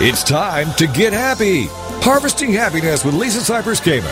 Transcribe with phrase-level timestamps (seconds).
[0.00, 1.66] It's time to get happy.
[2.04, 4.06] Harvesting Happiness with Lisa Cypers Kamen.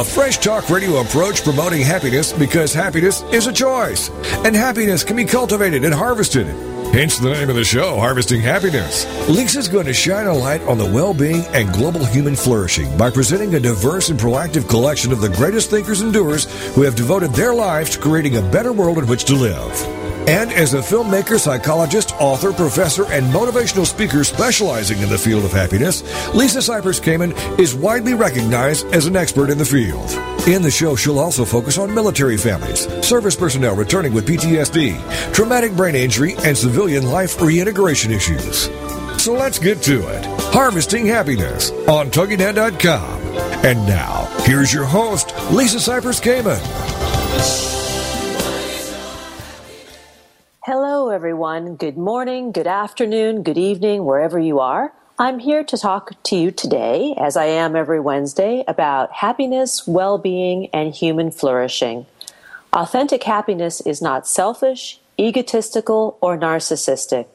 [0.00, 4.10] A fresh talk radio approach promoting happiness because happiness is a choice.
[4.44, 6.46] And happiness can be cultivated and harvested.
[6.92, 9.06] Hence the name of the show, Harvesting Happiness.
[9.28, 13.10] Lisa's going to shine a light on the well being and global human flourishing by
[13.10, 16.44] presenting a diverse and proactive collection of the greatest thinkers and doers
[16.76, 20.07] who have devoted their lives to creating a better world in which to live.
[20.28, 25.52] And as a filmmaker, psychologist, author, professor, and motivational speaker specializing in the field of
[25.52, 26.02] happiness,
[26.34, 30.10] Lisa Cypers Kamen is widely recognized as an expert in the field.
[30.46, 35.74] In the show, she'll also focus on military families, service personnel returning with PTSD, traumatic
[35.74, 38.64] brain injury, and civilian life reintegration issues.
[39.16, 40.26] So let's get to it.
[40.52, 43.20] Harvesting Happiness on TogiNet.com.
[43.64, 47.67] And now, here's your host, Lisa Cypers Kamen.
[51.10, 51.76] Everyone.
[51.76, 54.92] Good morning, good afternoon, good evening, wherever you are.
[55.18, 60.18] I'm here to talk to you today, as I am every Wednesday, about happiness, well
[60.18, 62.04] being, and human flourishing.
[62.74, 67.26] Authentic happiness is not selfish, egotistical, or narcissistic.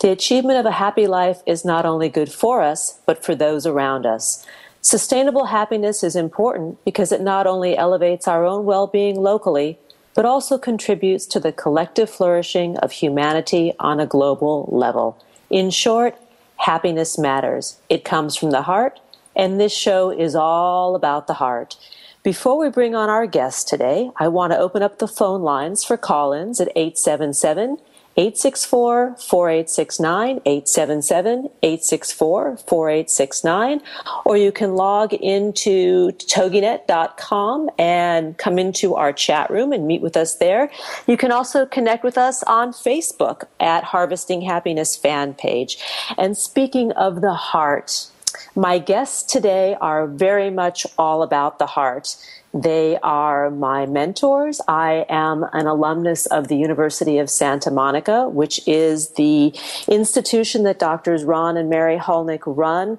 [0.00, 3.66] The achievement of a happy life is not only good for us, but for those
[3.66, 4.44] around us.
[4.82, 9.78] Sustainable happiness is important because it not only elevates our own well being locally,
[10.14, 15.22] but also contributes to the collective flourishing of humanity on a global level.
[15.50, 16.16] In short,
[16.56, 17.78] happiness matters.
[17.88, 19.00] It comes from the heart,
[19.36, 21.76] and this show is all about the heart.
[22.22, 25.84] Before we bring on our guest today, I want to open up the phone lines
[25.84, 27.78] for call ins at 877
[28.16, 33.80] 864 4869, 877 864 4869,
[34.24, 40.16] or you can log into toginet.com and come into our chat room and meet with
[40.16, 40.70] us there.
[41.06, 45.78] You can also connect with us on Facebook at Harvesting Happiness fan page.
[46.16, 48.06] And speaking of the heart,
[48.54, 52.16] my guests today are very much all about the heart.
[52.54, 54.60] They are my mentors.
[54.68, 59.52] I am an alumnus of the University of Santa Monica, which is the
[59.88, 62.98] institution that doctors Ron and Mary Hulnick run.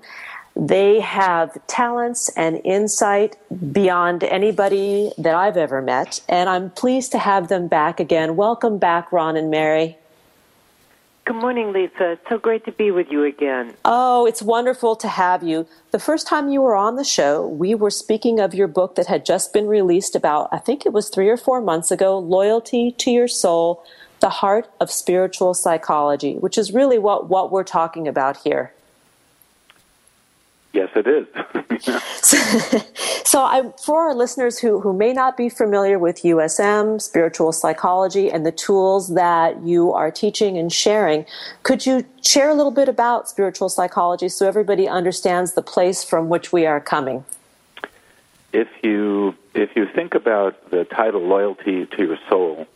[0.57, 3.38] They have talents and insight
[3.71, 8.35] beyond anybody that I've ever met, and I'm pleased to have them back again.
[8.35, 9.97] Welcome back, Ron and Mary.
[11.25, 12.12] Good morning, Lisa.
[12.12, 13.74] It's so great to be with you again.
[13.84, 15.66] Oh, it's wonderful to have you.
[15.90, 19.08] The first time you were on the show, we were speaking of your book that
[19.08, 22.91] had just been released about, I think it was three or four months ago Loyalty
[23.00, 23.84] to Your Soul,
[24.19, 28.75] The Heart of Spiritual Psychology, which is really what, what we're talking about here.
[30.75, 31.25] Yes, it is.
[32.22, 32.38] so,
[33.24, 38.30] so I, for our listeners who, who may not be familiar with USM, spiritual psychology,
[38.30, 41.25] and the tools that you are teaching and sharing,
[41.63, 46.28] could you share a little bit about spiritual psychology so everybody understands the place from
[46.28, 47.24] which we are coming?
[48.52, 52.68] If you if you think about the title "Loyalty to Your Soul,"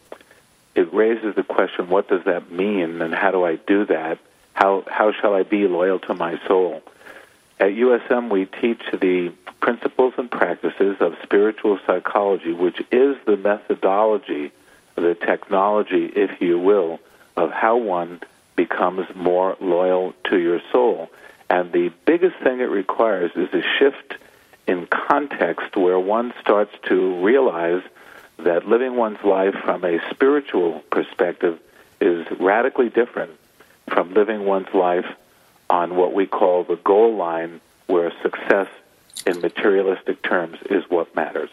[0.74, 4.20] it raises the question: What does that mean, and how do I do that?
[4.54, 6.82] How how shall I be loyal to my soul?
[7.60, 14.52] At USM, we teach the principles and practices of spiritual psychology, which is the methodology,
[14.96, 17.00] the technology, if you will,
[17.36, 18.22] of how one
[18.56, 21.10] becomes more loyal to your soul.
[21.50, 24.16] And the biggest thing it requires is a shift
[24.66, 27.82] in context where one starts to realize
[28.38, 31.60] that living one's life from a spiritual perspective
[32.00, 33.32] is radically different
[33.90, 35.06] from living one's life
[35.70, 38.68] on what we call the goal line, where success
[39.26, 41.50] in materialistic terms is what matters.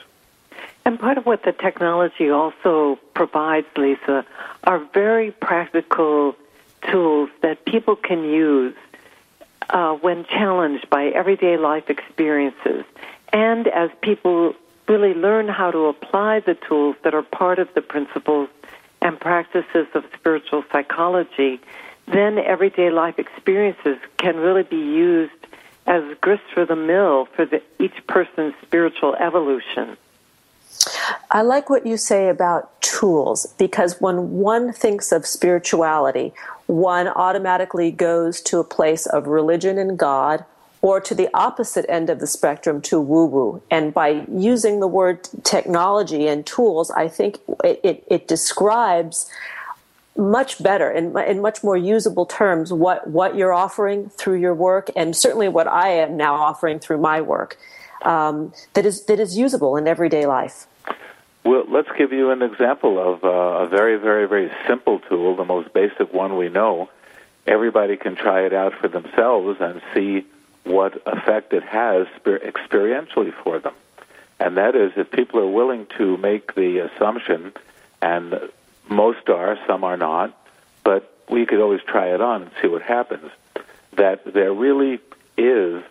[0.85, 4.25] And part of what the technology also provides, Lisa,
[4.65, 6.37] are very practical
[6.91, 8.75] tools that people can use
[9.71, 12.85] uh, when challenged by everyday life experiences.
[13.33, 14.55] And as people
[14.89, 18.49] really learn how to apply the tools that are part of the principles
[19.03, 21.61] and practices of spiritual psychology,
[22.07, 25.33] then everyday life experiences can really be used
[25.87, 29.97] as grist for the mill for the, each person's spiritual evolution.
[31.31, 36.33] I like what you say about tools because when one thinks of spirituality,
[36.67, 40.45] one automatically goes to a place of religion and God
[40.83, 43.63] or to the opposite end of the spectrum to woo woo.
[43.71, 49.31] And by using the word technology and tools, I think it, it, it describes
[50.17, 54.91] much better in, in much more usable terms what, what you're offering through your work
[54.97, 57.59] and certainly what I am now offering through my work
[58.03, 60.67] um, that is that is usable in everyday life.
[61.45, 65.45] Well, let's give you an example of uh, a very, very, very simple tool, the
[65.45, 66.91] most basic one we know.
[67.47, 70.27] Everybody can try it out for themselves and see
[70.65, 73.75] what effect it has experientially for them.
[74.41, 77.53] And that is if people are willing to make the assumption,
[78.03, 78.51] and
[78.89, 80.37] most are, some are not,
[80.85, 83.31] but we could always try it on and see what happens,
[83.97, 85.01] that there really
[85.37, 85.83] is,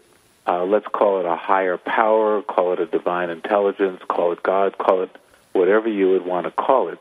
[0.48, 4.78] uh, let's call it a higher power, call it a divine intelligence, call it God,
[4.78, 5.16] call it
[5.54, 7.00] whatever you would want to call it,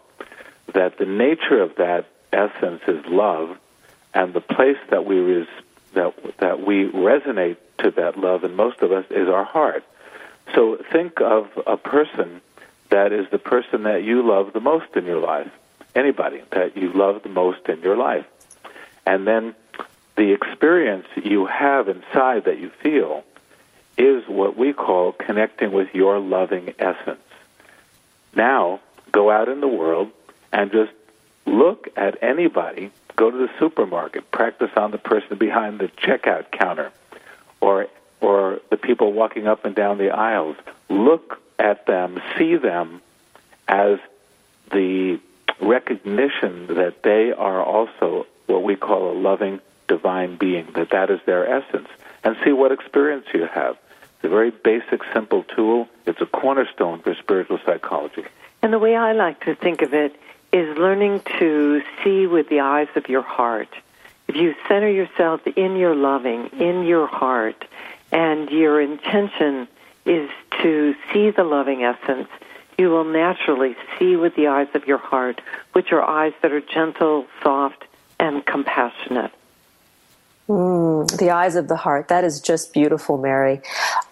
[0.72, 3.56] that the nature of that essence is love,
[4.12, 5.46] and the place that we res-
[5.94, 9.84] that that we resonate to that love, and most of us is our heart.
[10.54, 12.40] So think of a person
[12.90, 15.50] that is the person that you love the most in your life.
[15.94, 18.26] Anybody that you love the most in your life.
[19.06, 19.54] And then
[20.16, 23.24] the experience you have inside that you feel
[23.96, 27.20] is what we call connecting with your loving essence.
[28.34, 28.80] Now,
[29.12, 30.10] go out in the world
[30.52, 30.92] and just
[31.46, 36.90] look at anybody, go to the supermarket, practice on the person behind the checkout counter
[37.60, 37.88] or
[38.20, 40.56] or the people walking up and down the aisles.
[40.88, 43.02] Look at them, see them
[43.68, 43.98] as
[44.70, 45.20] the
[45.60, 51.20] recognition that they are also what we call a loving divine being, that that is
[51.26, 51.88] their essence,
[52.22, 53.76] and see what experience you have.
[54.16, 55.88] It's a very basic, simple tool.
[56.06, 58.24] It's a cornerstone for spiritual psychology.
[58.62, 60.18] And the way I like to think of it
[60.52, 63.68] is learning to see with the eyes of your heart.
[64.28, 67.66] If you center yourself in your loving, in your heart,
[68.12, 69.68] and your intention
[70.06, 70.30] is
[70.62, 72.28] to see the loving essence,
[72.78, 75.40] you will naturally see with the eyes of your heart,
[75.72, 77.84] which are eyes that are gentle, soft,
[78.18, 79.32] and compassionate.
[80.48, 82.08] Mm, the eyes of the heart.
[82.08, 83.62] That is just beautiful, Mary.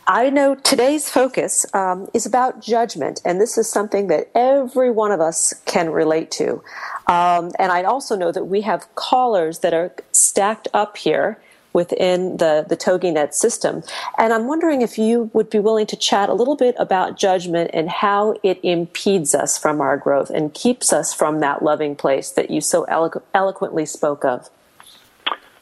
[0.06, 5.12] I know today's focus um, is about judgment, and this is something that every one
[5.12, 6.62] of us can relate to.
[7.06, 11.38] Um, and I also know that we have callers that are stacked up here
[11.72, 13.82] within the, the TogiNet system.
[14.18, 17.70] And I'm wondering if you would be willing to chat a little bit about judgment
[17.72, 22.30] and how it impedes us from our growth and keeps us from that loving place
[22.30, 24.50] that you so elo- eloquently spoke of.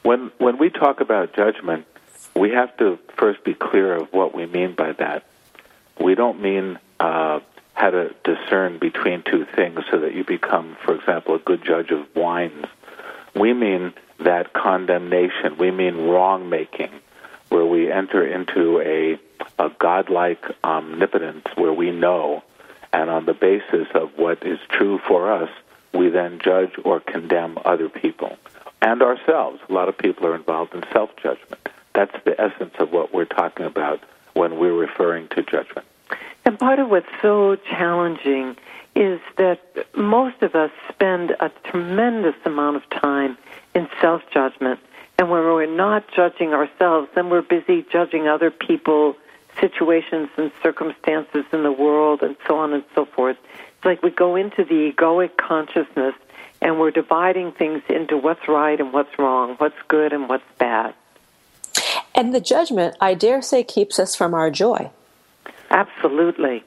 [0.03, 1.85] When when we talk about judgment,
[2.35, 5.25] we have to first be clear of what we mean by that.
[5.99, 7.39] We don't mean uh,
[7.73, 11.91] how to discern between two things so that you become, for example, a good judge
[11.91, 12.65] of wines.
[13.35, 15.57] We mean that condemnation.
[15.57, 16.91] We mean wrong making,
[17.49, 19.19] where we enter into a,
[19.61, 22.43] a godlike omnipotence where we know,
[22.93, 25.49] and on the basis of what is true for us,
[25.93, 28.37] we then judge or condemn other people
[28.81, 29.59] and ourselves.
[29.69, 31.69] A lot of people are involved in self judgment.
[31.93, 33.99] That's the essence of what we're talking about
[34.33, 35.85] when we're referring to judgment.
[36.45, 38.55] And part of what's so challenging
[38.95, 39.61] is that
[39.95, 43.37] most of us spend a tremendous amount of time
[43.73, 44.79] in self judgment.
[45.17, 49.15] And when we're not judging ourselves, then we're busy judging other people,
[49.59, 53.37] situations, and circumstances in the world, and so on and so forth.
[53.75, 56.15] It's like we go into the egoic consciousness
[56.61, 60.93] and we're dividing things into what's right and what's wrong, what's good and what's bad.
[62.13, 64.91] And the judgment, I dare say, keeps us from our joy.
[65.71, 66.63] Absolutely.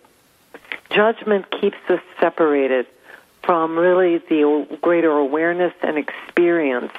[0.90, 2.86] Judgment keeps us separated
[3.44, 6.92] from really the greater awareness and experience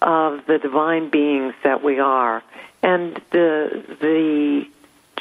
[0.00, 2.42] of the divine beings that we are.
[2.82, 4.66] And the, the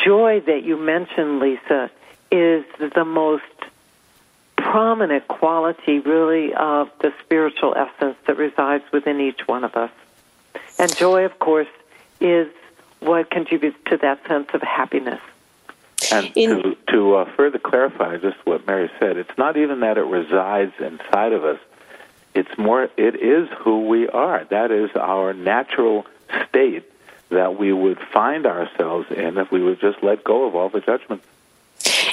[0.04, 1.92] joy that you mentioned, Lisa,
[2.32, 3.44] is the most
[4.56, 9.92] prominent quality, really, of the spiritual essence that resides within each one of us.
[10.80, 11.68] And joy, of course,
[12.20, 12.48] is
[13.00, 15.20] what contributes to that sense of happiness.
[16.12, 19.98] And In, to, to uh, further clarify just what Mary said, it's not even that
[19.98, 21.60] it resides inside of us.
[22.34, 24.46] It's more, it is who we are.
[24.46, 26.06] That is our natural
[26.50, 26.84] state
[27.30, 30.82] that we would find ourselves in if we would just let go of all the
[30.82, 31.26] judgments.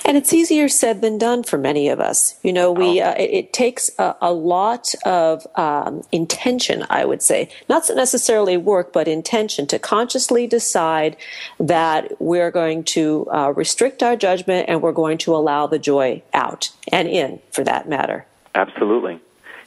[0.08, 2.34] And it's easier said than done for many of us.
[2.42, 3.10] You know, we oh.
[3.10, 8.56] uh, it, it, takes a, a lot of um, intention, I would say, not necessarily
[8.56, 11.18] work, but intention to consciously decide
[11.60, 16.22] that we're going to uh, restrict our judgment and we're going to allow the joy
[16.32, 18.24] out and in, for that matter.
[18.54, 19.20] Absolutely.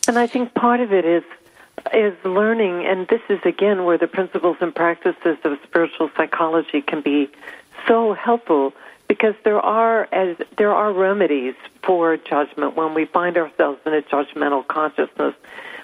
[0.07, 1.23] And I think part of it is
[1.93, 7.01] is learning, and this is again where the principles and practices of spiritual psychology can
[7.01, 7.29] be
[7.87, 8.73] so helpful
[9.11, 14.01] because there are as there are remedies for judgment when we find ourselves in a
[14.01, 15.35] judgmental consciousness.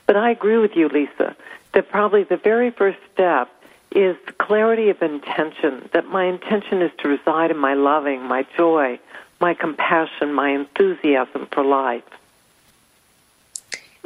[0.05, 1.35] But I agree with you, Lisa,
[1.73, 3.49] that probably the very first step
[3.91, 8.47] is the clarity of intention, that my intention is to reside in my loving, my
[8.55, 8.97] joy,
[9.41, 12.05] my compassion, my enthusiasm for life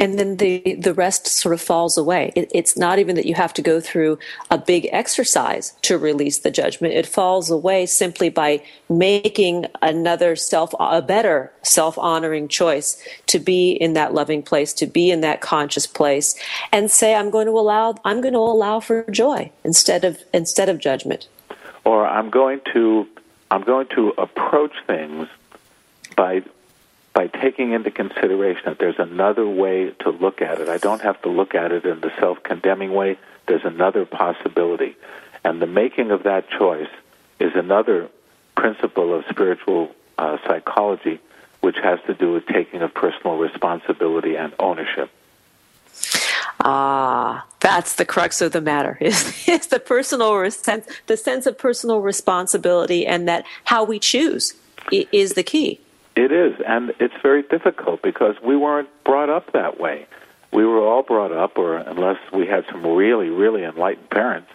[0.01, 2.33] and then the the rest sort of falls away.
[2.35, 4.17] It, it's not even that you have to go through
[4.49, 6.95] a big exercise to release the judgment.
[6.95, 13.73] It falls away simply by making another self a better self honoring choice to be
[13.73, 16.35] in that loving place, to be in that conscious place,
[16.71, 20.67] and say I'm going to allow I'm going to allow for joy instead of instead
[20.67, 21.27] of judgment.
[21.85, 23.07] Or I'm going to
[23.51, 25.27] I'm going to approach things
[26.15, 26.41] by
[27.13, 30.69] by taking into consideration that there's another way to look at it.
[30.69, 33.17] I don't have to look at it in the self condemning way.
[33.47, 34.95] There's another possibility.
[35.43, 36.89] And the making of that choice
[37.39, 38.09] is another
[38.55, 41.19] principle of spiritual uh, psychology,
[41.61, 45.09] which has to do with taking of personal responsibility and ownership.
[46.63, 51.57] Ah, that's the crux of the matter is, is the personal sense, the sense of
[51.57, 54.53] personal responsibility and that how we choose
[54.91, 55.79] is the key.
[56.15, 60.07] It is, and it's very difficult because we weren't brought up that way.
[60.51, 64.49] We were all brought up, or unless we had some really, really enlightened parents,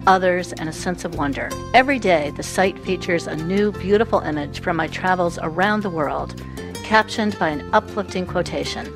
[0.06, 1.50] others, and a sense of wonder.
[1.74, 6.42] Every day, the site features a new, beautiful image from my travels around the world,
[6.82, 8.92] captioned by an uplifting quotation.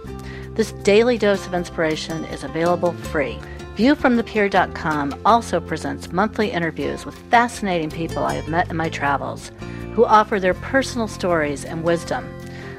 [0.55, 3.38] This daily dose of inspiration is available free.
[3.77, 9.53] ViewFromThePier.com also presents monthly interviews with fascinating people I have met in my travels
[9.95, 12.29] who offer their personal stories and wisdom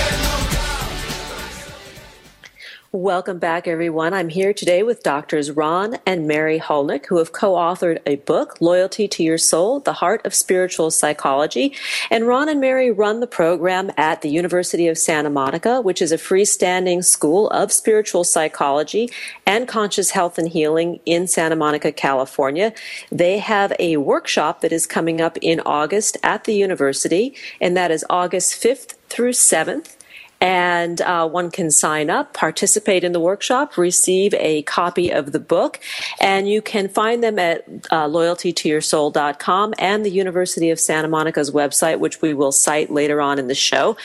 [2.93, 4.13] Welcome back, everyone.
[4.13, 8.59] I'm here today with doctors Ron and Mary Hulnick, who have co authored a book,
[8.59, 11.73] Loyalty to Your Soul The Heart of Spiritual Psychology.
[12.09, 16.11] And Ron and Mary run the program at the University of Santa Monica, which is
[16.11, 19.09] a freestanding school of spiritual psychology
[19.45, 22.73] and conscious health and healing in Santa Monica, California.
[23.09, 27.89] They have a workshop that is coming up in August at the university, and that
[27.89, 29.95] is August 5th through 7th
[30.41, 35.39] and uh, one can sign up, participate in the workshop, receive a copy of the
[35.39, 35.79] book,
[36.19, 41.99] and you can find them at uh, loyaltytoyoursoul.com and the University of Santa Monica's website,
[41.99, 43.95] which we will cite later on in the show.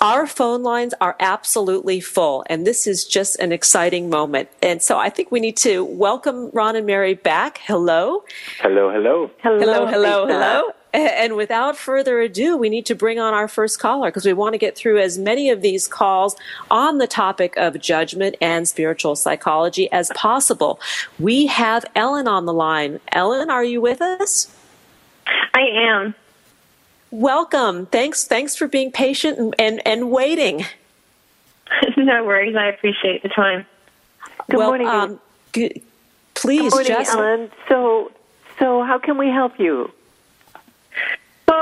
[0.00, 4.48] Our phone lines are absolutely full, and this is just an exciting moment.
[4.60, 7.58] And so I think we need to welcome Ron and Mary back.
[7.58, 8.24] Hello.
[8.58, 9.30] Hello, hello.
[9.42, 10.26] Hello, hello, hello.
[10.26, 10.72] hello.
[10.94, 14.52] And without further ado, we need to bring on our first caller because we want
[14.54, 16.36] to get through as many of these calls
[16.70, 20.78] on the topic of judgment and spiritual psychology as possible.
[21.18, 23.00] We have Ellen on the line.
[23.10, 24.54] Ellen, are you with us?
[25.52, 26.14] I am.
[27.10, 27.86] Welcome.
[27.86, 28.24] Thanks.
[28.24, 30.64] Thanks for being patient and, and, and waiting.
[31.96, 32.54] no worries.
[32.54, 33.66] I appreciate the time.
[34.48, 34.86] Good well, morning.
[34.86, 35.20] Um,
[35.52, 35.82] g-
[36.34, 37.06] please, Good morning.
[37.08, 37.50] Ellen.
[37.68, 38.12] So,
[38.60, 39.90] so how can we help you?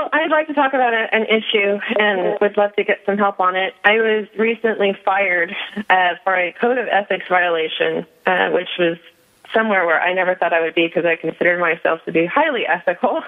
[0.03, 3.39] Well, I'd like to talk about an issue and would love to get some help
[3.39, 3.73] on it.
[3.85, 5.55] I was recently fired
[5.89, 8.99] uh, for a code of ethics violation, uh, which was
[9.55, 12.67] somewhere where I never thought I would be because I considered myself to be highly
[12.67, 13.23] ethical.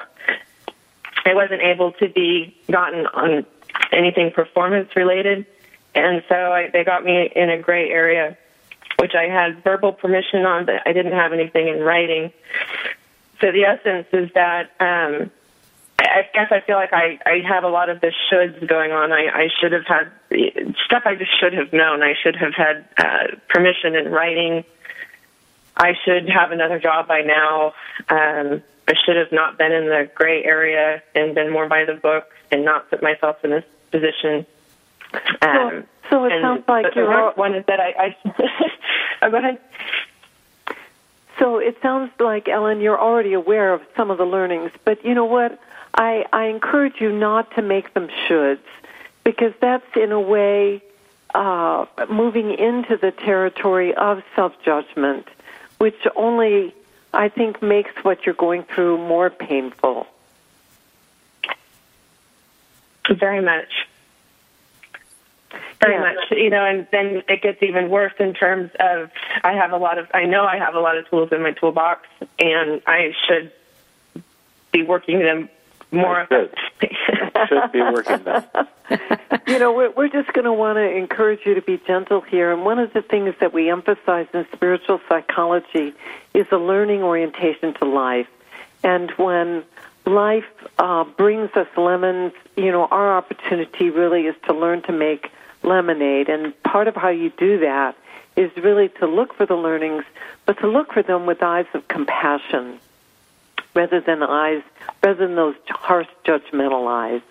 [1.25, 3.47] I wasn't able to be gotten on
[3.93, 5.47] anything performance related,
[5.95, 8.37] and so I, they got me in a gray area,
[8.99, 12.33] which I had verbal permission on, but I didn't have anything in writing.
[13.41, 14.73] So the essence is that.
[14.81, 15.31] Um,
[15.99, 19.13] I guess I feel like I, I have a lot of the shoulds going on.
[19.13, 20.11] I, I should have had
[20.85, 22.03] stuff I just should have known.
[22.03, 24.65] I should have had uh, permission in writing.
[25.77, 27.75] I should have another job by now.
[28.09, 31.95] Um, I should have not been in the gray area and been more by the
[31.95, 34.47] book and not put myself in this position.
[35.43, 37.33] Um, so, so it sounds like the, you're.
[37.33, 37.95] The one is that I.
[37.99, 38.17] I
[39.23, 39.61] oh, go ahead.
[41.39, 45.15] So it sounds like Ellen, you're already aware of some of the learnings, but you
[45.15, 45.59] know what?
[45.95, 48.59] I, I encourage you not to make them shoulds
[49.23, 50.83] because that's in a way
[51.35, 55.27] uh, moving into the territory of self judgment,
[55.79, 56.75] which only
[57.13, 60.07] I think makes what you're going through more painful.
[63.09, 63.87] Very much.
[65.81, 66.01] Very Yeah.
[66.01, 66.31] much.
[66.31, 69.11] You know, and then it gets even worse in terms of
[69.45, 71.53] I have a lot of I know I have a lot of tools in my
[71.53, 73.53] toolbox and I should
[74.73, 75.49] be working them
[75.95, 76.97] more effectively.
[77.49, 78.25] Should be working
[79.47, 82.53] you know, we're, we're just going to want to encourage you to be gentle here.
[82.53, 85.95] And one of the things that we emphasize in spiritual psychology
[86.35, 88.29] is a learning orientation to life.
[88.83, 89.65] And when
[90.07, 90.45] life
[90.79, 95.31] uh, brings us lemons, you know, our opportunity really is to learn to make
[95.63, 96.29] lemonade.
[96.29, 97.97] And part of how you do that
[98.37, 100.05] is really to look for the learnings,
[100.45, 102.79] but to look for them with eyes of compassion
[103.75, 104.63] rather than eyes,
[105.03, 107.23] rather than those harsh judgmental eyes.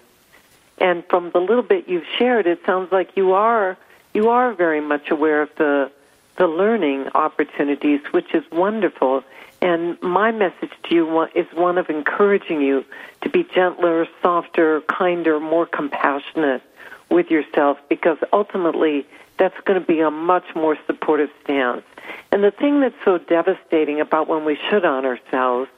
[0.78, 3.78] And from the little bit you've shared, it sounds like you are
[4.14, 5.92] you are very much aware of the
[6.38, 9.24] the learning opportunities, which is wonderful.
[9.62, 12.84] And my message to you is one of encouraging you
[13.22, 16.62] to be gentler, softer, kinder, more compassionate
[17.10, 19.06] with yourself, because ultimately
[19.38, 21.84] that's going to be a much more supportive stance.
[22.32, 25.70] And the thing that's so devastating about when we should on ourselves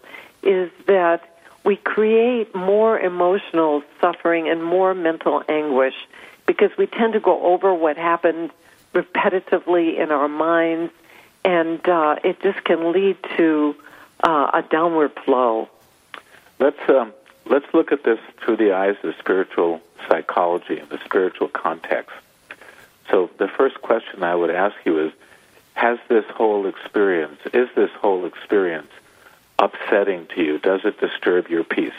[0.45, 1.21] is that
[1.63, 5.95] we create more emotional suffering and more mental anguish
[6.45, 8.51] because we tend to go over what happened
[8.93, 10.93] repetitively in our minds,
[11.43, 13.75] and uh, it just can lead to
[14.23, 15.67] uh, a downward flow.
[16.59, 17.13] Let's um,
[17.45, 22.15] let's look at this through the eyes of spiritual psychology and the spiritual context.
[23.09, 25.11] So the first question I would ask you is
[25.73, 28.91] has this whole experience is this whole experience
[29.59, 30.59] upsetting to you?
[30.59, 31.93] Does it disturb your peace?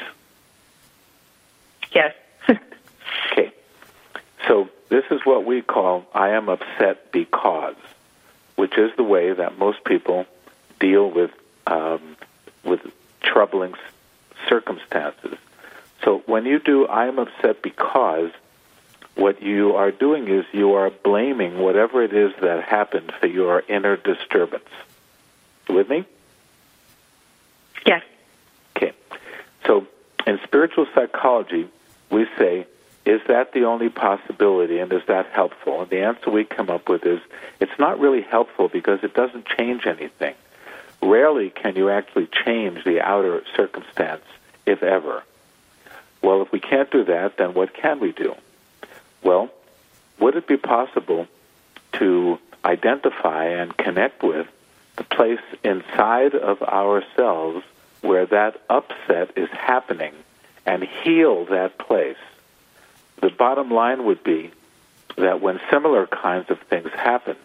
[1.92, 2.14] Yes.
[3.32, 3.52] okay.
[4.46, 7.76] So this is what we call I am upset because,
[8.56, 10.26] which is the way that most people
[10.78, 11.30] deal with
[11.66, 12.16] um,
[12.64, 12.80] with
[13.22, 13.74] troubling
[14.48, 15.36] circumstances.
[16.04, 18.30] So when you do I am upset because,
[19.14, 23.62] what you are doing is you are blaming whatever it is that happened for your
[23.68, 24.68] inner disturbance.
[25.68, 26.04] With me?
[27.86, 28.02] Yes.
[28.76, 28.92] Okay.
[29.66, 29.86] So
[30.26, 31.68] in spiritual psychology,
[32.10, 32.66] we say,
[33.04, 35.82] is that the only possibility and is that helpful?
[35.82, 37.20] And the answer we come up with is
[37.60, 40.34] it's not really helpful because it doesn't change anything.
[41.00, 44.24] Rarely can you actually change the outer circumstance,
[44.64, 45.22] if ever.
[46.20, 48.34] Well, if we can't do that, then what can we do?
[49.22, 49.50] Well,
[50.18, 51.28] would it be possible
[51.94, 54.48] to identify and connect with
[54.96, 57.64] the place inside of ourselves
[58.06, 60.14] where that upset is happening
[60.64, 62.16] and heal that place?
[63.20, 64.52] The bottom line would be
[65.16, 67.36] that when similar kinds of things happen,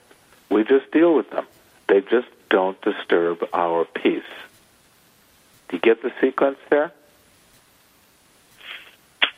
[0.49, 1.45] we just deal with them.
[1.87, 4.23] They just don't disturb our peace.
[5.69, 6.91] Do you get the sequence there?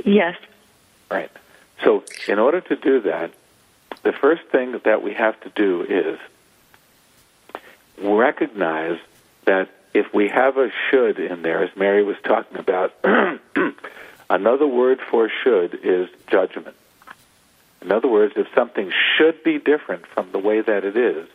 [0.03, 0.35] Yes.
[1.09, 1.31] Right.
[1.83, 3.31] So, in order to do that,
[4.03, 6.19] the first thing that we have to do is
[8.01, 8.97] recognize
[9.45, 12.93] that if we have a should in there, as Mary was talking about,
[14.29, 16.75] another word for should is judgment.
[17.81, 21.27] In other words, if something should be different from the way that it is,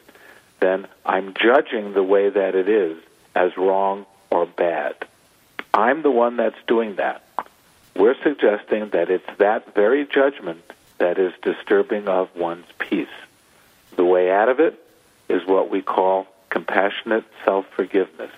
[0.60, 2.98] then I'm judging the way that it is
[3.34, 4.96] as wrong or bad.
[5.72, 7.22] I'm the one that's doing that.
[7.94, 10.62] We're suggesting that it's that very judgment
[10.98, 13.06] that is disturbing of one's peace.
[13.96, 14.82] The way out of it
[15.28, 18.32] is what we call compassionate self forgiveness.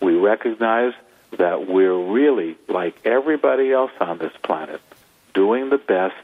[0.00, 0.92] We recognize
[1.38, 4.80] that we're really, like everybody else on this planet,
[5.34, 6.14] doing the best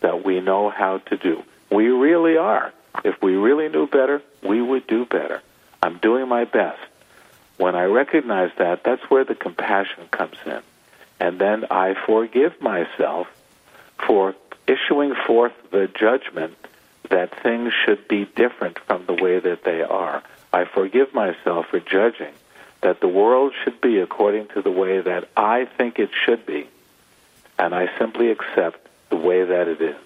[0.00, 1.42] that we know how to do.
[1.70, 2.72] We really are.
[3.04, 5.42] If we really knew better, we would do better.
[5.82, 6.80] I'm doing my best.
[7.56, 10.60] When I recognize that, that's where the compassion comes in.
[11.20, 13.28] And then I forgive myself
[14.06, 14.34] for
[14.66, 16.56] issuing forth the judgment
[17.10, 20.22] that things should be different from the way that they are.
[20.52, 22.32] I forgive myself for judging
[22.82, 26.68] that the world should be according to the way that I think it should be,
[27.58, 29.96] and I simply accept the way that it is.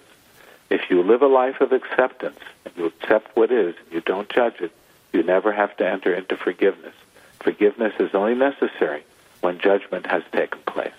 [0.69, 4.29] If you live a life of acceptance, and you accept what is, and you don't
[4.29, 4.71] judge it,
[5.11, 6.93] you never have to enter into forgiveness.
[7.39, 9.03] Forgiveness is only necessary
[9.41, 10.91] when judgment has taken place.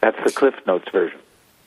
[0.00, 1.18] That's the Cliff Notes version.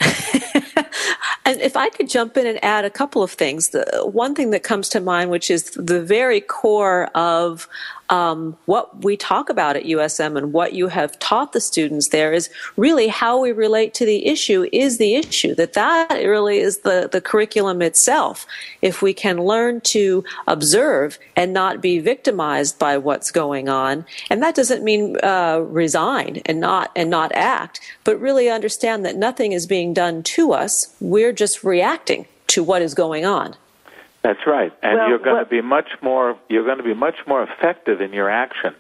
[1.46, 4.52] and if I could jump in and add a couple of things, the one thing
[4.52, 7.68] that comes to mind, which is the very core of
[8.14, 12.32] um, what we talk about at USM and what you have taught the students there
[12.32, 12.48] is
[12.78, 15.56] really how we relate to the issue is the issue.
[15.56, 18.46] That that really is the the curriculum itself.
[18.84, 24.44] If we can learn to observe and not be victimized by what's going on, and
[24.44, 29.54] that doesn't mean uh, resign and not and not act, but really understand that nothing
[29.54, 30.96] is being done to us.
[31.00, 33.56] We're just reacting to what is going on.
[34.24, 36.38] That's right, and Well, you're going what- to be much more.
[36.50, 38.74] You're going to be much more effective in your action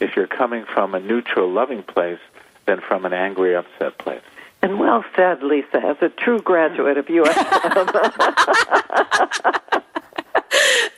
[0.00, 2.20] if you're coming from a neutral, loving place
[2.66, 4.22] than from an angry, upset place.
[4.62, 8.22] And well said, Lisa, as a true graduate of USM.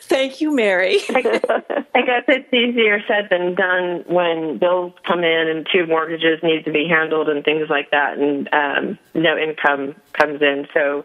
[0.02, 0.98] Thank you, Mary.
[1.10, 6.64] I guess it's easier said than done when bills come in and two mortgages need
[6.64, 10.68] to be handled and things like that, and um, no income comes in.
[10.72, 11.04] So,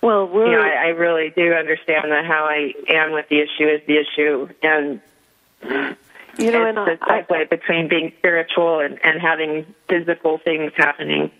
[0.00, 3.40] well, we're you know, I, I really do understand that how I am with the
[3.40, 5.00] issue is the issue, and
[6.38, 10.72] you know, it's and the I, segue between being spiritual and, and having physical things
[10.76, 11.30] happening.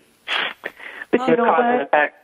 [1.11, 1.83] but you know cause and what?
[1.83, 2.17] effect.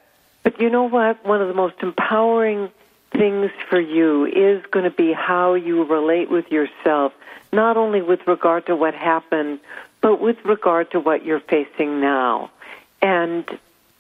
[0.43, 1.25] But you know what?
[1.27, 2.71] One of the most empowering
[3.13, 7.13] things for you is going to be how you relate with yourself,
[7.53, 9.61] not only with regard to what happened,
[10.01, 12.51] but with regard to what you're facing now.
[13.03, 13.45] And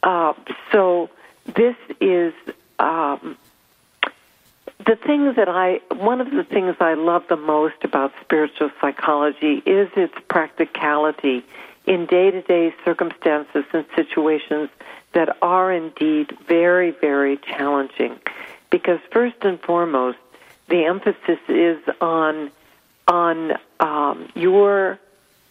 [0.02, 0.32] uh,
[0.72, 1.10] so
[1.46, 2.32] this is
[2.78, 3.36] um,
[4.86, 9.62] the thing that I, one of the things I love the most about spiritual psychology
[9.66, 11.44] is its practicality
[11.86, 14.70] in day to day circumstances and situations
[15.12, 18.18] that are indeed very, very challenging.
[18.70, 20.18] Because first and foremost,
[20.68, 22.50] the emphasis is on
[23.08, 24.98] on um, your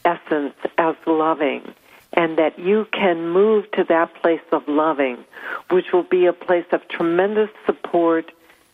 [0.06, 1.74] essence as loving,
[2.20, 5.24] and that you can move to that place of loving,
[5.70, 8.30] which will be a place of tremendous support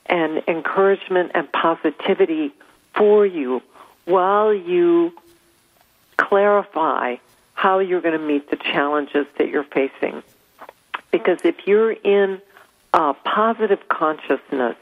[0.07, 2.51] and encouragement and positivity
[2.95, 3.61] for you
[4.05, 5.13] while you
[6.17, 7.17] clarify
[7.53, 10.23] how you're going to meet the challenges that you're facing.
[11.11, 12.41] Because if you're in
[12.95, 14.75] a positive consciousness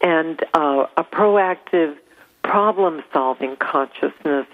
[0.00, 1.98] and uh, a proactive
[2.42, 4.46] problem solving consciousness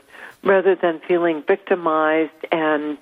[0.42, 2.98] rather than feeling victimized and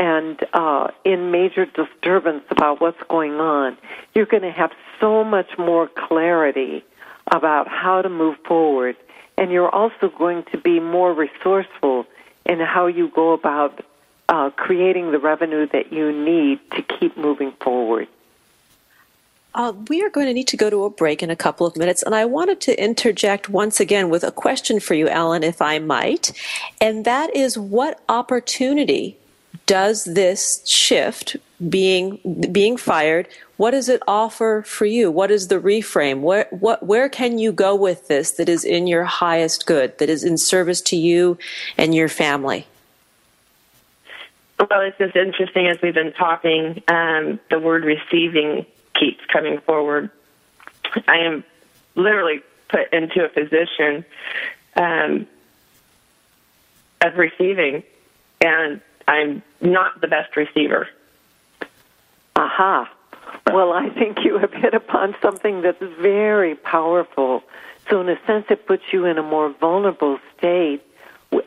[0.00, 3.76] and uh, in major disturbance about what's going on,
[4.14, 6.82] you're going to have so much more clarity
[7.30, 8.96] about how to move forward.
[9.36, 12.06] And you're also going to be more resourceful
[12.46, 13.84] in how you go about
[14.30, 18.08] uh, creating the revenue that you need to keep moving forward.
[19.54, 21.76] Uh, we are going to need to go to a break in a couple of
[21.76, 25.60] minutes, and I wanted to interject once again with a question for you, Ellen, if
[25.60, 26.32] I might.
[26.80, 29.19] And that is what opportunity
[29.70, 31.36] does this shift,
[31.68, 32.18] being
[32.50, 35.12] being fired, what does it offer for you?
[35.12, 36.22] What is the reframe?
[36.22, 40.10] Where what where can you go with this that is in your highest good, that
[40.10, 41.38] is in service to you
[41.78, 42.66] and your family?
[44.58, 46.82] Well, it's just interesting as we've been talking.
[46.88, 48.66] Um, the word receiving
[48.98, 50.10] keeps coming forward.
[51.06, 51.44] I am
[51.94, 54.04] literally put into a position
[54.74, 55.28] um,
[57.02, 57.84] of receiving,
[58.40, 58.80] and
[59.10, 60.88] I'm not the best receiver.
[62.36, 62.88] Aha.
[63.46, 67.42] Well, I think you have hit upon something that's very powerful.
[67.88, 70.80] So, in a sense, it puts you in a more vulnerable state,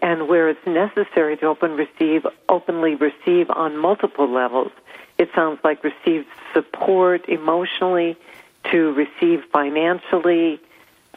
[0.01, 4.71] and where it's necessary to open receive, openly receive on multiple levels.
[5.17, 8.17] It sounds like receive support emotionally,
[8.71, 10.59] to receive financially,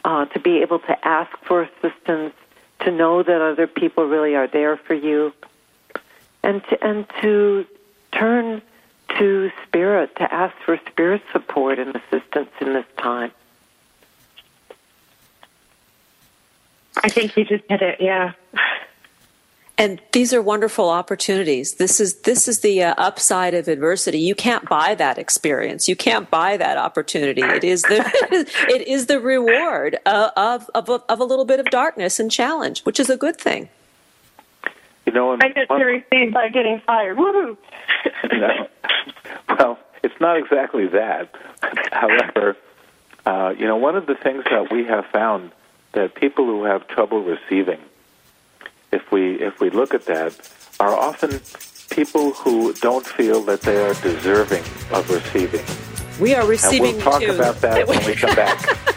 [0.05, 2.33] uh, to be able to ask for assistance,
[2.85, 5.33] to know that other people really are there for you,
[6.47, 7.65] and to, and to
[8.13, 8.61] turn
[9.19, 13.31] to spirit to ask for spirit support and assistance in this time.
[17.03, 17.97] I think you just hit it.
[17.99, 18.31] Yeah.
[19.77, 21.75] And these are wonderful opportunities.
[21.75, 24.17] This is this is the uh, upside of adversity.
[24.17, 25.87] You can't buy that experience.
[25.87, 27.43] You can't buy that opportunity.
[27.43, 27.99] It is the
[28.69, 32.31] it is the reward of of of a, of a little bit of darkness and
[32.31, 33.69] challenge, which is a good thing.
[35.07, 37.17] You know, I get to receive by getting fired.
[37.17, 37.57] Woohoo!
[38.33, 38.67] no,
[39.57, 41.33] well, it's not exactly that.
[41.91, 42.57] However,
[43.25, 45.51] uh, you know, one of the things that we have found
[45.93, 47.79] that people who have trouble receiving
[48.91, 50.37] if we if we look at that,
[50.79, 51.39] are often
[51.89, 55.65] people who don't feel that they are deserving of receiving.
[56.21, 57.31] We are receiving and we'll talk too.
[57.31, 58.59] about that when we come back.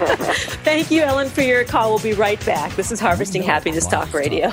[0.64, 1.90] Thank you, Ellen, for your call.
[1.90, 2.74] We'll be right back.
[2.76, 4.50] This is Harvesting Happiness Talk Radio.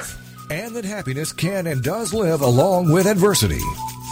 [0.50, 3.60] And that happiness can and does live along with adversity.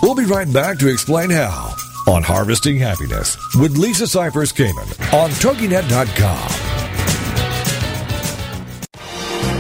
[0.01, 1.73] We'll be right back to explain how
[2.07, 6.75] on Harvesting Happiness with Lisa Cypers Kamen on TogiNet.com.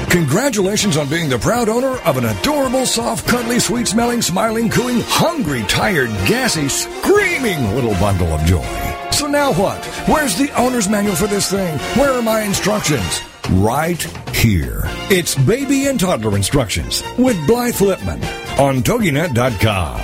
[0.09, 5.01] Congratulations on being the proud owner of an adorable, soft, cuddly, sweet smelling, smiling, cooing,
[5.01, 8.65] hungry, tired, gassy, screaming little bundle of joy.
[9.11, 9.83] So now what?
[10.07, 11.77] Where's the owner's manual for this thing?
[11.99, 13.21] Where are my instructions?
[13.51, 14.01] Right
[14.33, 14.81] here.
[15.11, 18.23] It's baby and toddler instructions with Blythe Lipman
[18.59, 20.01] on TogiNet.com.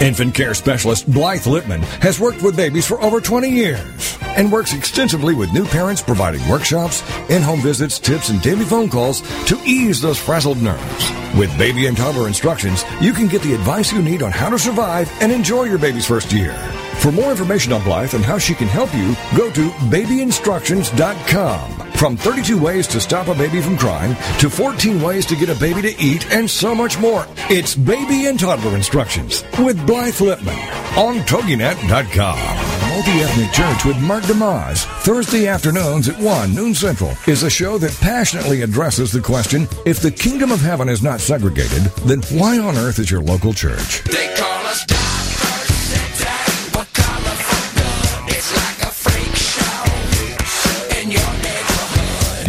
[0.00, 4.72] Infant care specialist Blythe Lipman has worked with babies for over 20 years and works
[4.72, 9.60] extensively with new parents, providing workshops, in home visits, tips, and daily phone calls to
[9.64, 11.10] ease those frazzled nerves.
[11.36, 14.58] With baby and toddler instructions, you can get the advice you need on how to
[14.58, 16.54] survive and enjoy your baby's first year.
[16.98, 21.83] For more information on Blythe and how she can help you, go to babyinstructions.com.
[21.94, 25.54] From 32 ways to stop a baby from crying to 14 ways to get a
[25.54, 27.26] baby to eat and so much more.
[27.48, 30.58] It's Baby and Toddler Instructions with Blythe Lipman
[30.98, 32.74] on TogiNet.com.
[32.90, 37.96] Multi-Ethnic Church with Mark DeYmaz, Thursday afternoons at 1 noon central, is a show that
[38.00, 42.76] passionately addresses the question, if the kingdom of heaven is not segregated, then why on
[42.76, 44.04] earth is your local church?
[44.04, 44.84] They call us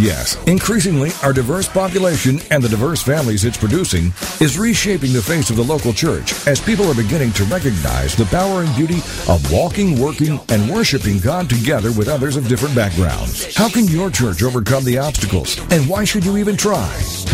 [0.05, 5.49] Yes, increasingly, our diverse population and the diverse families it's producing is reshaping the face
[5.49, 9.51] of the local church as people are beginning to recognize the power and beauty of
[9.51, 13.55] walking, working, and worshiping God together with others of different backgrounds.
[13.55, 16.87] How can your church overcome the obstacles, and why should you even try?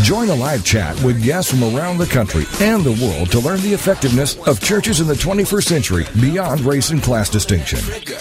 [0.03, 3.59] Join a live chat with guests from around the country and the world to learn
[3.59, 7.79] the effectiveness of churches in the 21st century beyond race and class distinction.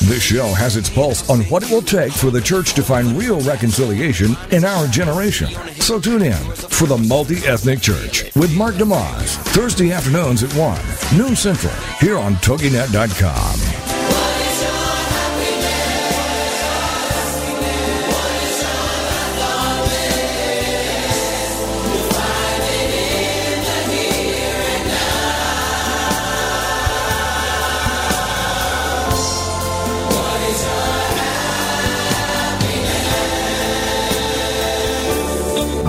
[0.09, 3.17] This show has its pulse on what it will take for the church to find
[3.17, 5.48] real reconciliation in our generation.
[5.81, 11.18] So tune in for the Multi Ethnic Church with Mark DeYmaz, Thursday afternoons at 1,
[11.18, 13.80] noon central, here on TogiNet.com.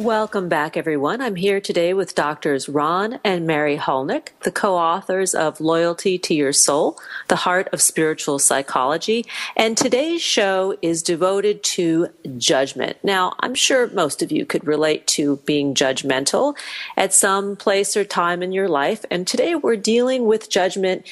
[0.00, 1.20] Welcome back, everyone.
[1.20, 6.34] I'm here today with doctors Ron and Mary Hulnick, the co authors of Loyalty to
[6.34, 9.26] Your Soul, The Heart of Spiritual Psychology.
[9.58, 12.08] And today's show is devoted to
[12.38, 12.96] judgment.
[13.02, 16.56] Now, I'm sure most of you could relate to being judgmental
[16.96, 19.04] at some place or time in your life.
[19.10, 21.06] And today we're dealing with judgment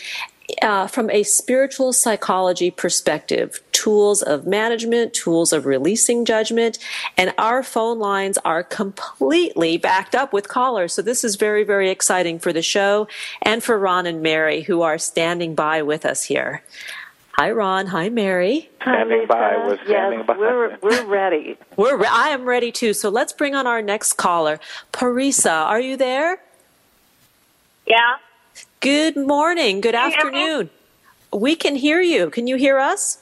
[0.63, 6.81] uh, from a spiritual psychology perspective, tools of management, tools of releasing judgment,
[7.17, 10.93] and our phone lines are completely backed up with callers.
[10.93, 13.07] So this is very, very exciting for the show
[13.41, 16.65] and for Ron and Mary who are standing by with us here.
[17.39, 17.87] Hi, Ron.
[17.87, 18.69] Hi, Mary.
[18.83, 19.57] Standing by.
[19.65, 20.37] We're standing yes, by.
[20.37, 21.57] We're, we're ready.
[21.77, 22.93] We're, re- I am ready too.
[22.93, 24.59] So let's bring on our next caller.
[24.93, 26.43] Parisa, are you there?
[27.87, 28.17] Yeah.
[28.81, 29.81] Good morning.
[29.81, 30.71] Good Can you afternoon.
[31.33, 32.31] We can hear you.
[32.31, 33.19] Can you hear us?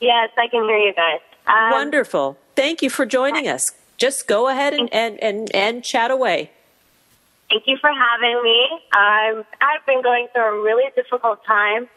[0.00, 1.20] Yes, I can hear you guys.
[1.46, 2.36] Um, Wonderful.
[2.54, 3.72] Thank you for joining us.
[3.96, 6.50] Just go ahead and, and, and, and chat away.
[7.48, 8.68] Thank you for having me.
[8.96, 11.88] Um, I've been going through a really difficult time.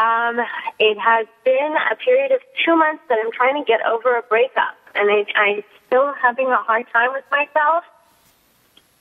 [0.00, 0.44] Um,
[0.78, 4.22] it has been a period of two months that I'm trying to get over a
[4.22, 7.84] breakup, and I, I'm still having a hard time with myself.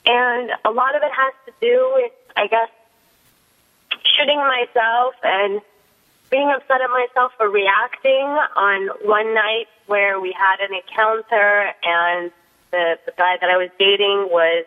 [0.05, 2.69] And a lot of it has to do with, I guess,
[4.03, 5.61] shooting myself and
[6.35, 12.29] being upset at myself for reacting on one night where we had an encounter and
[12.71, 14.65] the, the guy that I was dating was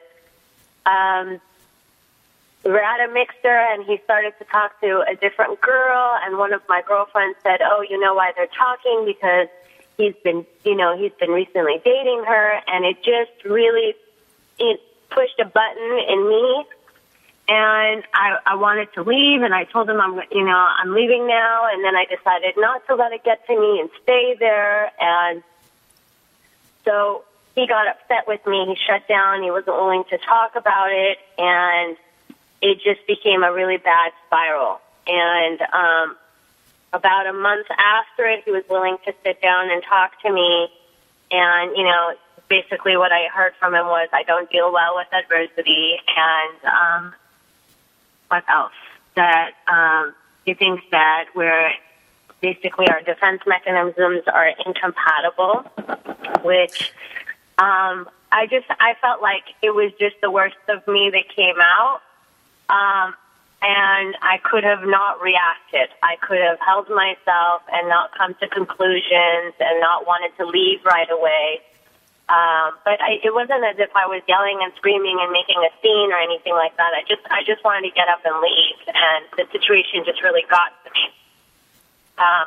[0.86, 1.38] um,
[2.64, 6.38] we were at a mixer and he started to talk to a different girl and
[6.38, 9.04] one of my girlfriends said, Oh, you know why they're talking?
[9.04, 9.48] Because
[9.98, 12.62] he's been you know, he's been recently dating her.
[12.66, 13.94] And it just really
[14.58, 16.64] it pushed a button in me
[17.48, 21.26] and I, I wanted to leave and I told him I'm you know, I'm leaving
[21.26, 24.92] now and then I decided not to let it get to me and stay there
[25.00, 25.42] and
[26.84, 27.24] so
[27.58, 28.66] he got upset with me.
[28.66, 29.42] He shut down.
[29.42, 31.96] He wasn't willing to talk about it, and
[32.62, 34.80] it just became a really bad spiral.
[35.06, 36.16] And um,
[36.92, 40.68] about a month after it, he was willing to sit down and talk to me.
[41.30, 42.14] And you know,
[42.48, 47.14] basically, what I heard from him was, "I don't deal well with adversity," and um,
[48.28, 48.72] what else?
[49.16, 50.14] That um,
[50.44, 51.70] he thinks that we're
[52.40, 55.64] basically our defense mechanisms are incompatible,
[56.44, 56.92] which
[57.58, 61.56] um, I just I felt like it was just the worst of me that came
[61.60, 62.00] out,
[62.68, 63.14] um,
[63.60, 65.88] and I could have not reacted.
[66.02, 70.84] I could have held myself and not come to conclusions and not wanted to leave
[70.84, 71.60] right away.
[72.28, 75.72] Um, but I, it wasn't as if I was yelling and screaming and making a
[75.80, 76.92] scene or anything like that.
[76.92, 80.44] I just I just wanted to get up and leave, and the situation just really
[80.44, 81.04] got to me.
[82.20, 82.46] Um,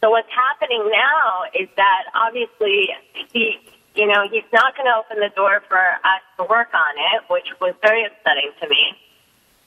[0.00, 2.96] so what's happening now is that obviously
[3.28, 3.60] he,
[3.94, 7.28] you know, he's not going to open the door for us to work on it,
[7.28, 8.96] which was very upsetting to me.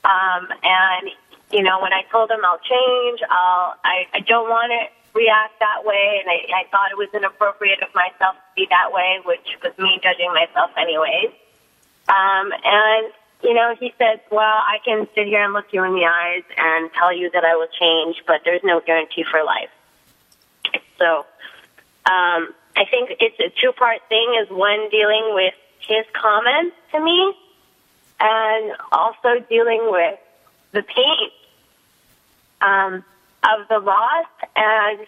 [0.02, 1.14] Um, and
[1.52, 4.82] you know, when I told him I'll change, I'll, I, I don't want to
[5.14, 8.92] react that way, and I, I thought it was inappropriate of myself to be that
[8.92, 11.30] way, which was me judging myself anyways.
[12.08, 15.94] Um, and you know, he said, "Well, I can sit here and look you in
[15.94, 19.70] the eyes and tell you that I will change, but there's no guarantee for life."
[20.98, 21.26] So,
[22.06, 24.40] um, I think it's a two-part thing.
[24.42, 27.34] Is one dealing with his comments to me,
[28.20, 30.18] and also dealing with
[30.72, 31.30] the pain
[32.64, 33.04] um,
[33.52, 34.26] of the loss
[34.56, 35.06] and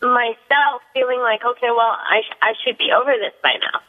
[0.00, 3.80] myself feeling like, okay, well, I, sh- I should be over this by now.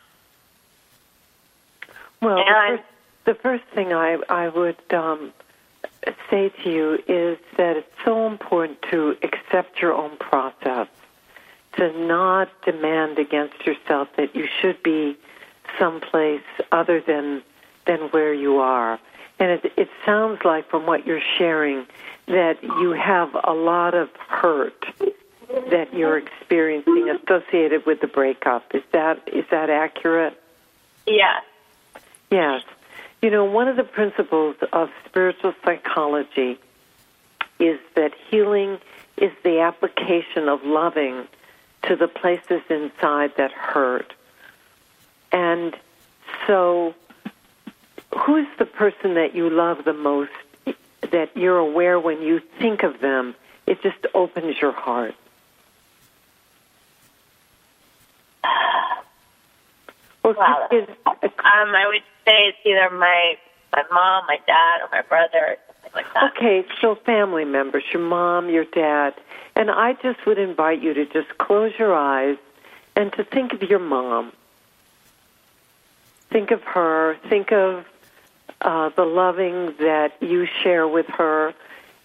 [2.22, 2.84] Well, the first,
[3.26, 5.34] the first thing I, I would um,
[6.30, 10.88] say to you is that it's so important to accept your own process,
[11.78, 15.18] to not demand against yourself that you should be
[15.78, 17.44] someplace other than
[17.86, 19.00] than where you are.
[19.38, 21.86] And it, it sounds like from what you're sharing
[22.28, 24.86] that you have a lot of hurt
[25.70, 28.74] that you're experiencing associated with the breakup.
[28.74, 30.42] Is that is that accurate?
[31.06, 31.40] Yeah.
[32.32, 32.64] Yes.
[33.22, 36.60] You know, one of the principles of spiritual psychology
[37.60, 38.80] is that healing
[39.18, 41.28] is the application of loving
[41.84, 44.14] to the places inside that hurt.
[45.32, 45.76] And
[46.48, 46.94] so,
[48.18, 50.32] who's the person that you love the most
[51.12, 53.36] that you're aware when you think of them,
[53.68, 55.16] it just opens your heart?
[60.24, 60.68] Or Wow.
[60.72, 63.38] is- Um, I would say it's either my
[63.76, 66.24] my mom, my dad, or my brother, or something like that.
[66.32, 69.14] Okay, so family members, your mom, your dad,
[69.56, 72.38] and I just would invite you to just close your eyes
[72.95, 74.32] and to think of your mom.
[76.30, 77.18] Think of her.
[77.28, 77.86] Think of
[78.62, 81.53] uh, the loving that you share with her,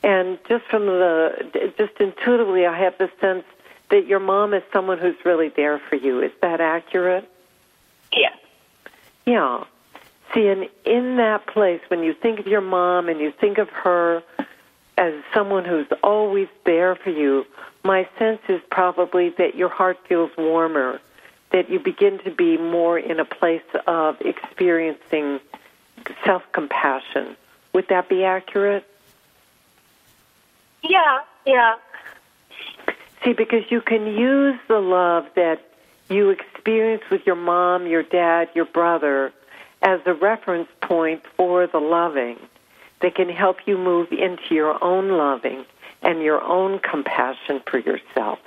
[0.02, 3.44] and just from the just intuitively, I have the sense
[3.90, 6.20] that your mom is someone who's really there for you.
[6.22, 7.30] Is that accurate?
[8.12, 8.34] Yeah.
[9.26, 9.64] Yeah.
[10.34, 13.68] See, and in that place, when you think of your mom and you think of
[13.70, 14.22] her
[14.96, 17.44] as someone who's always there for you,
[17.82, 21.00] my sense is probably that your heart feels warmer,
[21.52, 25.40] that you begin to be more in a place of experiencing
[26.24, 27.36] self compassion.
[27.72, 28.84] Would that be accurate?
[30.82, 31.20] Yeah.
[31.46, 31.76] Yeah.
[33.24, 35.60] See, because you can use the love that
[36.08, 39.32] you experience with your mom, your dad, your brother
[39.82, 42.38] as a reference point for the loving
[43.00, 45.64] that can help you move into your own loving
[46.02, 48.38] and your own compassion for yourself.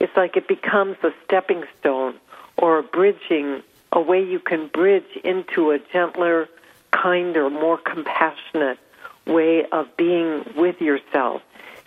[0.00, 2.14] It's like it becomes a stepping stone
[2.56, 3.62] or a bridging,
[3.94, 6.48] a way you can bridge into a gentler,
[6.90, 8.78] kinder, more compassionate
[9.26, 11.40] way of being with yourself.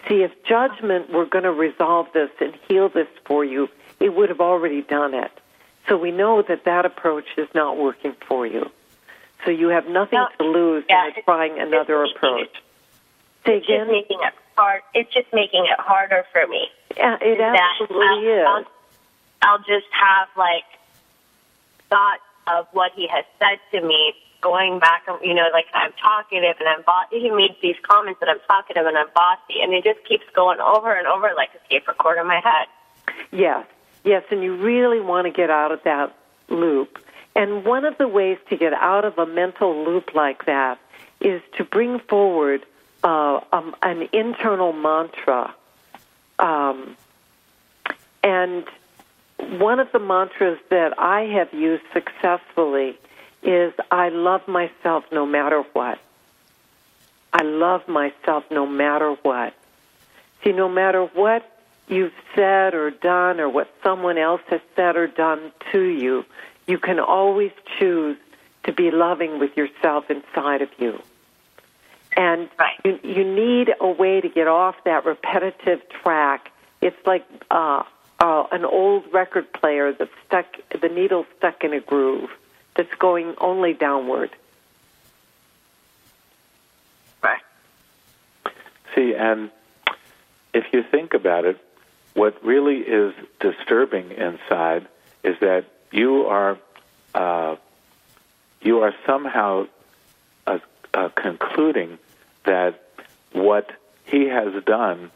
[0.07, 3.67] See, if judgment were going to resolve this and heal this for you,
[3.99, 5.31] it would have already done it.
[5.87, 8.69] So we know that that approach is not working for you.
[9.45, 12.49] So you have nothing No, to lose yeah, in trying another it's- approach.
[13.45, 13.87] Say It's just again?
[13.87, 14.81] making it hard.
[14.93, 16.67] It's just making it harder for me.
[16.97, 18.45] Yeah, it absolutely I'll, is.
[18.47, 20.65] I'll, I'll just have like
[21.89, 26.55] thoughts of what he has said to me going back, you know, like I'm talkative
[26.59, 27.19] and I'm bossy.
[27.19, 30.59] He made these comments that I'm talkative and I'm bossy, and it just keeps going
[30.59, 32.67] over and over like a tape recorder in my head.
[33.31, 33.65] Yes,
[34.03, 36.15] yes, and you really want to get out of that
[36.49, 36.99] loop.
[37.35, 40.79] And one of the ways to get out of a mental loop like that
[41.19, 42.65] is to bring forward
[43.03, 45.53] uh, um, an internal mantra.
[46.39, 46.95] Um,
[48.23, 48.65] and
[49.39, 52.97] one of the mantras that I have used successfully
[53.43, 55.99] is I love myself no matter what.
[57.33, 59.53] I love myself no matter what.
[60.43, 61.43] See, no matter what
[61.87, 66.25] you've said or done or what someone else has said or done to you,
[66.65, 68.17] you can always choose
[68.63, 71.01] to be loving with yourself inside of you.
[72.15, 72.79] And Right.
[72.83, 76.51] you, you need a way to get off that repetitive track.
[76.81, 77.83] It's like uh,
[78.19, 80.45] uh, an old record player that's stuck,
[80.81, 82.29] the needle stuck in a groove
[82.75, 84.31] that's going only downward.
[87.21, 87.41] Right.
[88.95, 89.51] See, and
[90.53, 91.59] if you think about it,
[92.13, 94.87] what really is disturbing inside
[95.23, 96.57] is that you are
[97.13, 97.55] uh,
[98.61, 99.67] you are somehow
[100.47, 100.57] uh,
[100.93, 101.99] uh, concluding
[102.45, 102.83] that
[103.33, 103.71] what
[104.05, 105.11] he has done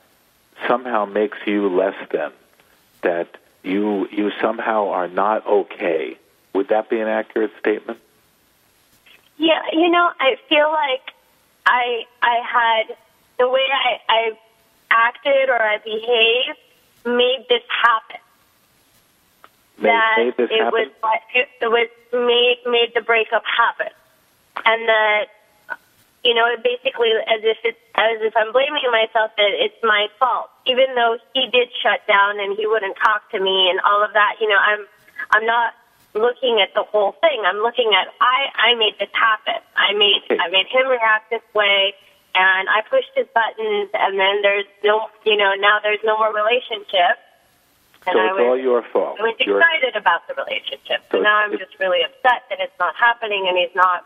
[0.67, 2.31] somehow makes you less than
[3.03, 6.17] that you you somehow are not okay.
[6.53, 7.99] Would that be an accurate statement?
[9.37, 11.13] Yeah, you know, I feel like
[11.65, 12.97] I I had
[13.37, 14.37] the way I, I
[14.91, 16.59] acted or I behaved
[17.05, 18.17] made this happen.
[19.77, 20.71] Made, that made this it happen?
[20.71, 23.91] was it, it was made made the breakup happen,
[24.65, 25.25] and that
[26.23, 30.07] you know it basically as if it's as if I'm blaming myself that it's my
[30.19, 34.03] fault, even though he did shut down and he wouldn't talk to me and all
[34.03, 34.35] of that.
[34.39, 34.85] You know, I'm
[35.31, 35.73] I'm not
[36.13, 37.41] looking at the whole thing.
[37.45, 39.59] I'm looking at I I made this happen.
[39.75, 41.93] I made I made him react this way,
[42.35, 46.33] and I pushed his buttons, and then there's no you know now there's no more
[46.33, 47.17] relationship.
[48.07, 49.17] And so I it's was, all your fault.
[49.19, 51.05] I was You're- excited about the relationship.
[51.11, 54.05] So So now I'm just really upset that it's not happening, and he's not.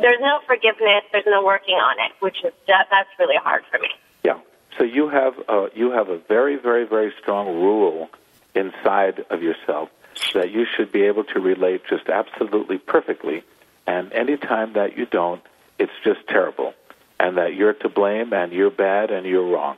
[0.00, 1.04] There's no forgiveness.
[1.12, 3.88] There's no working on it, which is that, that's really hard for me.
[4.24, 4.38] Yeah.
[4.78, 8.08] So you have a, you have a very, very, very strong rule
[8.54, 9.90] inside of yourself
[10.34, 13.42] that you should be able to relate just absolutely perfectly,
[13.86, 15.42] and anytime that you don't,
[15.78, 16.74] it's just terrible,
[17.18, 19.76] and that you're to blame and you're bad and you're wrong.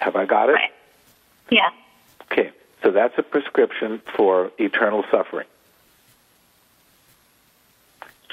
[0.00, 0.52] Have I got it?
[0.52, 0.72] Right.
[1.50, 1.70] Yeah.
[2.30, 2.52] Okay.
[2.82, 5.46] So that's a prescription for eternal suffering.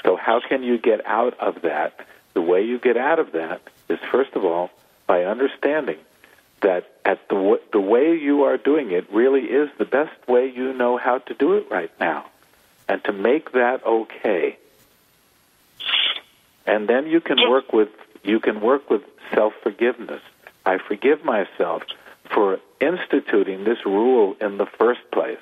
[0.04, 2.06] So how can you get out of that?
[2.34, 4.70] The way you get out of that is first of all
[5.06, 5.98] by understanding
[6.60, 10.48] that at the w- the way you are doing it really is the best way
[10.48, 12.26] you know how to do it right now,
[12.88, 14.56] and to make that okay.
[16.66, 17.88] And then you can work with
[18.22, 19.02] you can work with
[19.34, 20.22] self forgiveness.
[20.66, 21.82] I forgive myself
[22.24, 25.38] for instituting this rule in the first place.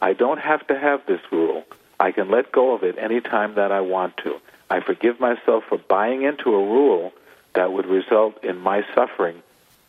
[0.00, 1.64] I don't have to have this rule.
[2.00, 4.40] I can let go of it any time that I want to.
[4.70, 7.12] I forgive myself for buying into a rule
[7.54, 9.42] that would result in my suffering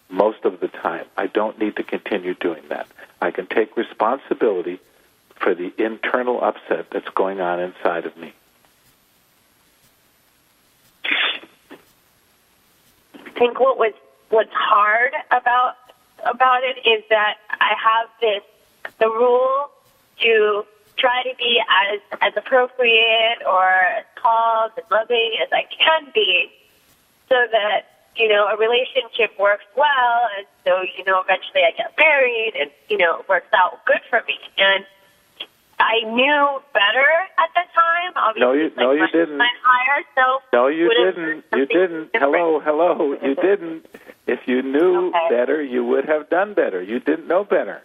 [0.10, 1.06] most of the time.
[1.18, 2.88] I don't need to continue doing that.
[3.22, 4.80] I can take responsibility
[5.36, 8.34] for the internal upset that's going on inside of me.
[13.26, 13.94] I think what was
[14.30, 15.76] what's hard about
[16.26, 18.44] about it is that I have this
[19.00, 19.70] the rule
[20.22, 20.66] to
[21.00, 26.52] try to be as as appropriate or as calm and loving as I can be,
[27.30, 27.82] so that
[28.16, 32.70] you know a relationship works well, and so you know eventually I get married, and
[32.90, 34.36] you know it works out good for me.
[34.58, 34.86] And
[35.82, 37.08] I knew better
[37.40, 38.12] at the time.
[38.18, 39.38] Obviously, No, you- no, you my, didn't.
[39.38, 40.44] My higher self.
[40.52, 41.46] No, you didn't.
[41.56, 42.12] You didn't.
[42.12, 42.36] different.
[42.36, 43.14] Hello, hello.
[43.24, 43.86] You didn't.
[44.28, 45.28] If you knew Okay.
[45.30, 46.82] better, you would have done better.
[46.84, 47.82] You didn't know better.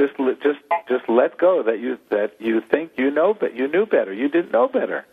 [0.00, 3.84] Just, just, just let go that you that you think you know, but you knew
[3.84, 4.14] better.
[4.14, 5.04] You didn't know better.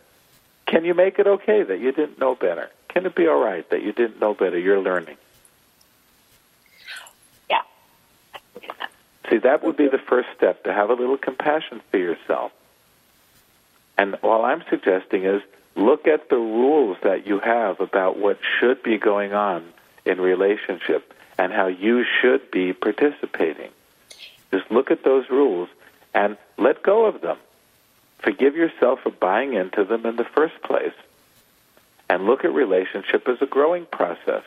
[0.64, 2.70] Can you make it okay that you didn't know better?
[2.88, 4.58] Can it be all right that you didn't know better?
[4.58, 5.18] You're learning.
[7.50, 7.60] Yeah.
[9.28, 12.52] See, that would be the first step to have a little compassion for yourself.
[13.98, 15.42] And all I'm suggesting is
[15.76, 19.68] look at the rules that you have about what should be going on
[20.06, 23.68] in relationship and how you should be participating.
[24.50, 25.68] Just look at those rules
[26.14, 27.36] and let go of them.
[28.18, 30.94] Forgive yourself for buying into them in the first place.
[32.10, 34.42] And look at relationship as a growing process.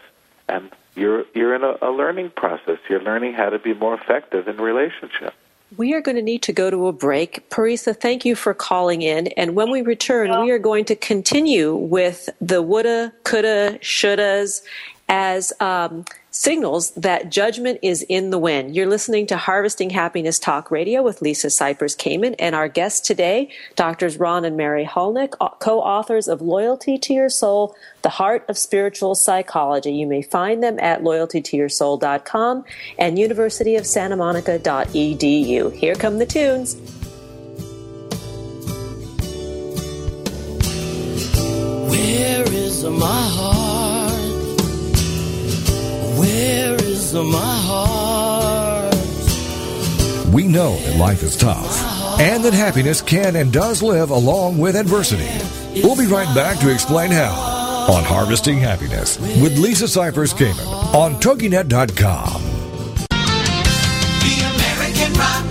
[0.49, 2.79] And you're you're in a, a learning process.
[2.89, 5.33] You're learning how to be more effective in relationship.
[5.77, 7.49] We are going to need to go to a break.
[7.49, 9.27] Parisa, thank you for calling in.
[9.27, 14.63] And when we return, we are going to continue with the woulda, coulda, shouldas
[15.07, 18.73] as um, signals that judgment is in the wind.
[18.75, 23.49] You're listening to Harvesting Happiness Talk Radio with Lisa Cypers Kamen and our guests today,
[23.75, 28.57] Doctors Ron and Mary Hulnick, co authors of Loyalty to Your Soul, The Heart of
[28.57, 29.91] Spiritual Psychology.
[29.91, 32.63] You may find them at loyaltytoyoursoul.com
[32.97, 35.75] and universityofsantamonica.edu.
[35.75, 36.77] Here come the tunes.
[41.89, 43.90] Where is my heart?
[46.31, 48.95] Where is my heart?
[50.33, 51.83] We know that life is tough
[52.21, 55.27] and that happiness can and does live along with adversity.
[55.83, 57.33] We'll be right back to explain how
[57.91, 60.65] on Harvesting Happiness with Lisa Cypers Kamen
[60.95, 62.41] on TogiNet.com.
[64.21, 65.50] The American Rock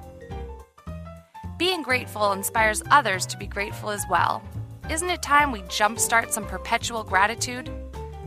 [1.61, 4.41] Being grateful inspires others to be grateful as well.
[4.89, 7.69] Isn't it time we jumpstart some perpetual gratitude?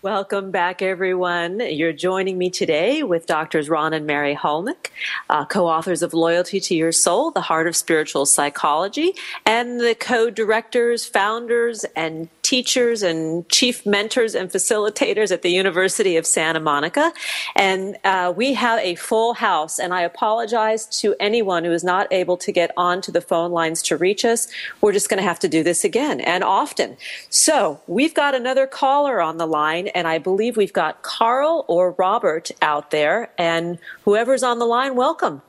[0.00, 1.58] Welcome back, everyone.
[1.58, 4.92] You're joining me today with Doctors Ron and Mary Hulnick,
[5.28, 11.04] uh, co-authors of Loyalty to Your Soul, The Heart of Spiritual Psychology, and the co-directors,
[11.04, 17.12] founders, and teachers and chief mentors and facilitators at the University of Santa Monica.
[17.56, 22.10] And uh, we have a full house, and I apologize to anyone who is not
[22.10, 24.48] able to get onto the phone lines to reach us.
[24.80, 26.96] We're just going to have to do this again and often.
[27.28, 31.92] So we've got another caller on the line, and I believe we've got Carl or
[31.92, 33.30] Robert out there.
[33.38, 35.42] And whoever's on the line, welcome.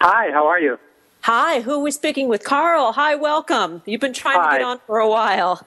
[0.00, 0.78] Hi, how are you?
[1.22, 2.44] Hi, who are we speaking with?
[2.44, 2.92] Carl.
[2.92, 3.82] Hi, welcome.
[3.84, 4.52] You've been trying Hi.
[4.52, 5.66] to get on for a while.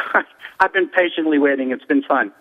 [0.60, 1.70] I've been patiently waiting.
[1.70, 2.32] It's been fun.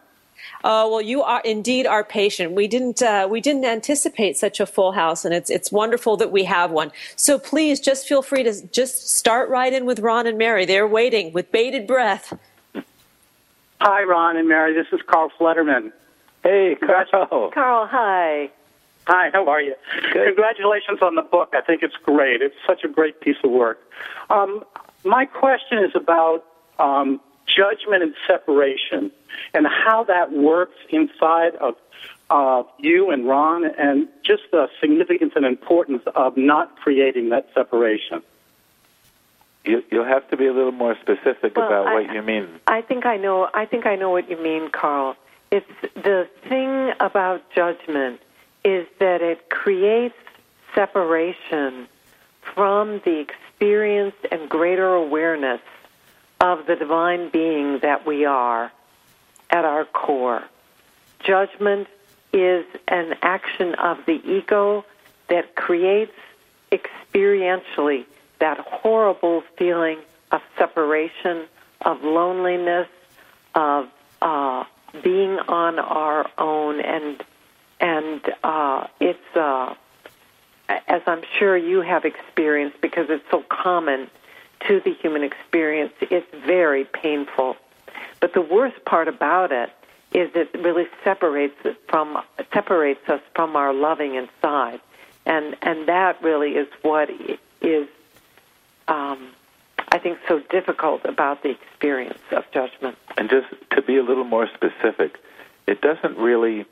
[0.63, 2.53] Oh well, you are indeed our patient.
[2.53, 6.31] We didn't uh, we didn't anticipate such a full house, and it's it's wonderful that
[6.31, 6.91] we have one.
[7.15, 10.65] So please, just feel free to just start right in with Ron and Mary.
[10.65, 12.37] They're waiting with bated breath.
[13.87, 14.73] Hi, Ron and Mary.
[14.73, 15.91] This is Carl Flutterman.
[16.41, 17.51] Hey, Carl.
[17.53, 18.49] Carl, hi.
[19.05, 19.75] Hi, how are you?
[20.11, 20.25] Good.
[20.25, 21.53] Congratulations on the book.
[21.53, 22.41] I think it's great.
[22.41, 23.79] It's such a great piece of work.
[24.31, 24.63] Um,
[25.03, 26.45] my question is about
[26.79, 29.11] um, judgment and separation
[29.53, 31.75] and how that works inside of
[32.31, 38.23] uh, you and Ron and just the significance and importance of not creating that separation.
[39.65, 42.47] You, you'll have to be a little more specific Well, about I- what you mean.
[42.67, 43.49] I think I know.
[43.53, 45.15] I think I know what you mean, Carl.
[45.51, 48.19] It's the thing about judgment
[48.63, 50.15] is that it creates
[50.73, 51.87] separation
[52.41, 55.61] from the experience and greater awareness
[56.39, 58.71] of the divine being that we are
[59.49, 60.43] at our core.
[61.23, 61.87] Judgment
[62.33, 64.83] is an action of the ego
[65.29, 66.11] that creates
[66.71, 68.05] experientially
[68.45, 69.97] that horrible feeling
[70.31, 71.47] of separation,
[71.81, 72.87] of loneliness,
[73.55, 73.87] of
[74.21, 74.63] uh,
[75.03, 77.23] being on our own, and
[77.79, 79.73] and uh, it's uh,
[80.69, 84.11] as I'm sure you have experienced because it's so common
[84.67, 85.93] to the human experience.
[86.01, 87.57] It's very painful,
[88.19, 89.71] but the worst part about it
[90.13, 92.21] is it really separates it from
[92.53, 94.81] separates us from our loving inside,
[95.25, 97.09] and and that really is what
[97.61, 97.87] is
[98.87, 99.31] um,
[99.89, 102.97] I think so difficult about the experience of judgment.
[103.17, 105.17] And just to be a little more specific,
[105.67, 106.65] it doesn't really,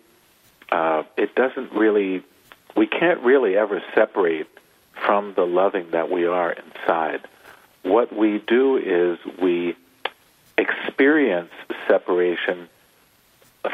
[0.72, 2.24] uh, it doesn't really,
[2.76, 4.48] we can't really ever separate
[5.06, 7.22] from the loving that we are inside.
[7.84, 9.76] What we do is we
[10.58, 11.52] experience
[11.88, 12.70] separation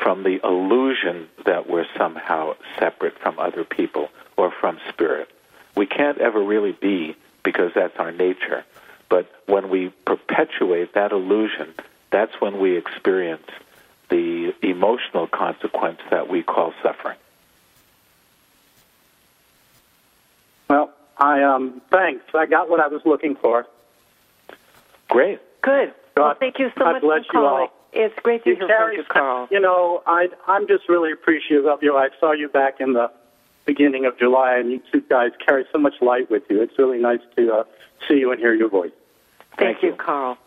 [0.02, 5.30] from the illusion that we're somehow separate from other people or from spirit.
[5.76, 8.64] We can't ever really be because that's our nature.
[9.10, 11.74] But when we perpetuate that illusion,
[12.12, 13.48] that's when we experience
[14.10, 17.18] the emotional consequence that we call suffering.
[20.70, 22.24] Well, I um, thanks.
[22.34, 23.66] I got what I was looking for.
[25.10, 25.40] Great.
[25.62, 25.94] Good.
[26.16, 27.50] Well, thank you so God much bless for you all.
[27.56, 27.70] calling.
[27.92, 29.48] It's great to You hear from you, Carl.
[29.50, 31.98] you know, I I'm just really appreciative of you.
[31.98, 33.10] I saw you back in the
[33.66, 36.62] beginning of July, and you two guys carry so much light with you.
[36.62, 37.64] It's really nice to uh,
[38.08, 38.92] see you and hear your voice.
[39.58, 40.38] Thank, you, Carl.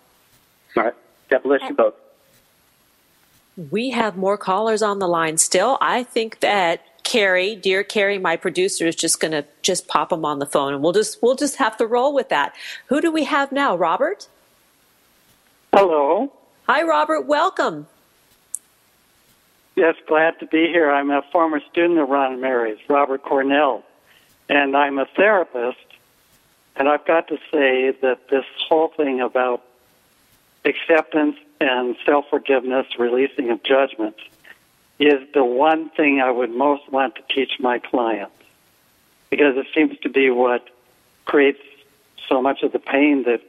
[0.77, 0.95] All right.
[1.29, 1.95] God bless you both.
[3.71, 5.77] We have more callers on the line still.
[5.81, 10.25] I think that Carrie, dear Carrie, my producer, is just going to just pop them
[10.25, 12.55] on the phone, and we'll just we'll just have to roll with that.
[12.87, 13.77] Who do we have now?
[13.77, 14.29] Robert.
[15.75, 16.33] Hello.
[16.67, 17.27] Hi, Robert.
[17.27, 17.87] Welcome.
[19.75, 20.91] Yes, glad to be here.
[20.91, 23.85] I'm a former student of Ron Mary's, Robert Cornell,
[24.49, 25.79] and I'm a therapist.
[26.77, 29.63] And I've got to say that this whole thing about
[30.65, 34.21] acceptance and self forgiveness, releasing of judgments,
[34.99, 38.35] is the one thing I would most want to teach my clients.
[39.31, 40.69] because it seems to be what
[41.25, 41.63] creates
[42.29, 43.41] so much of the pain that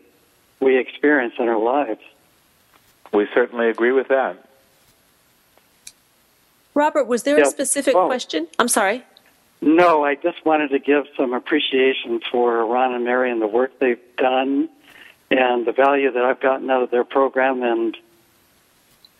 [0.61, 1.99] we experience in our lives.
[3.11, 4.37] We certainly agree with that.
[6.73, 7.43] Robert, was there Yeah.
[7.43, 8.05] a specific Oh.
[8.07, 8.47] question?
[8.59, 9.03] I'm sorry.
[9.61, 13.79] No, I just wanted to give some appreciation for Ron and Mary and the work
[13.79, 14.67] they've done
[15.31, 17.97] and the value that I've gotten out of their program and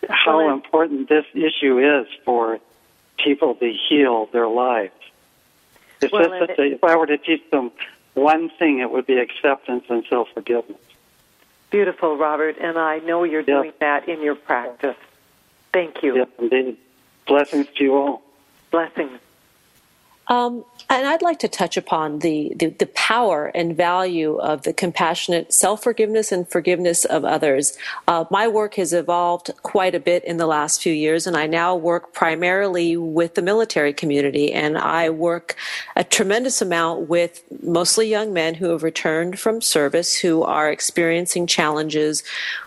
[0.08, 2.58] how important this issue is for
[3.18, 4.92] people to heal their lives.
[6.02, 7.70] It's Well, just that if I were to teach them
[8.12, 10.80] one thing, it would be acceptance and self forgiveness.
[11.70, 13.46] Beautiful, Robert, and I know you're Yeah.
[13.62, 14.96] doing that in your practice.
[15.72, 16.16] Thank you.
[16.16, 16.76] Yes, indeed.
[17.26, 18.22] Blessings to you all.
[18.70, 19.18] Blessings.
[20.28, 24.72] Um, and I'd like to touch upon the, the, the power and value of the
[24.72, 27.76] compassionate self forgiveness and forgiveness of others.
[28.08, 31.46] Uh, my work has evolved quite a bit in the last few years, and I
[31.46, 34.52] now work primarily with the military community.
[34.52, 35.56] And I work
[35.96, 41.46] a tremendous amount with mostly young men who have returned from service who are experiencing
[41.46, 42.22] challenges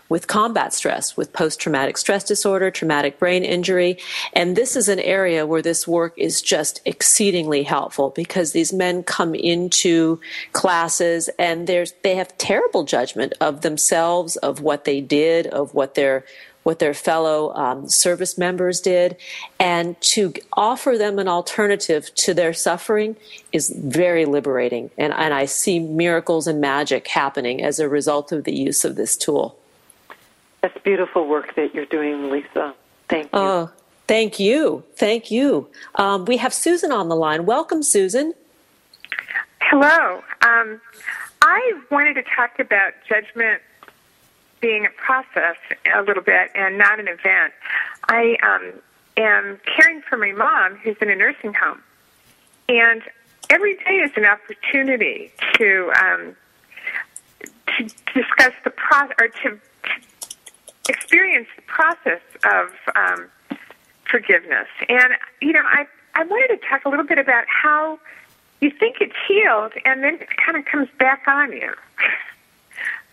[0.10, 3.98] with combat stress, with post traumatic stress disorder, traumatic brain injury.
[4.34, 9.04] And this is an area where this work is just exceedingly helpful because these men
[9.04, 10.20] come into
[10.54, 16.26] classes and they have terrible judgment of themselves, of what they did, of what their
[16.68, 19.16] what their fellow um, service members did,
[19.58, 23.16] and to offer them an alternative to their suffering
[23.54, 24.92] is very liberating.
[24.98, 28.98] And, and I see miracles and magic happening as a result of the use of
[28.98, 29.58] this tool.
[30.68, 32.76] That's beautiful work that you're doing, Lisa.
[33.08, 33.40] Thank you.
[33.40, 33.72] Oh,
[34.06, 34.84] thank you.
[34.98, 35.70] Thank you.
[35.96, 37.46] Um, we have Susan on the line.
[37.46, 38.34] Welcome, Susan.
[39.62, 40.22] Hello.
[40.42, 40.82] Um,
[41.42, 43.62] I wanted to talk about judgment
[44.60, 45.56] being a process
[45.96, 47.54] a little bit and not an event.
[48.10, 48.74] I um,
[49.16, 51.82] am caring for my mom who's in a nursing home,
[52.68, 53.04] and
[53.50, 56.36] every day is an opportunity to um,
[57.78, 59.60] to discuss the process or to, to
[60.90, 63.30] experience the process of um,
[64.10, 64.68] forgiveness.
[64.90, 65.86] And you know, I
[66.16, 68.00] I wanted to talk a little bit about how
[68.62, 71.74] you think it's healed, and then it kind of comes back on you.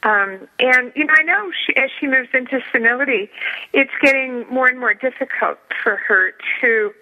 [0.04, 3.30] Um, and you know, I know she, as she moves into senility,
[3.72, 6.92] it's getting more and more difficult for her to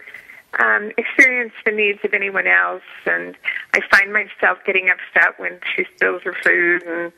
[0.63, 2.83] um, experience the needs of anyone else.
[3.07, 3.37] And
[3.75, 7.13] I find myself getting upset when she spills her food and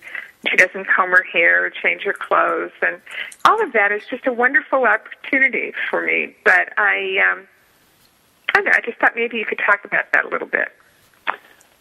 [0.49, 3.01] she doesn't comb her hair change her clothes, and
[3.45, 6.35] all of that is just a wonderful opportunity for me.
[6.45, 7.47] But I, um,
[8.55, 8.71] I know.
[8.75, 10.69] I just thought maybe you could talk about that a little bit.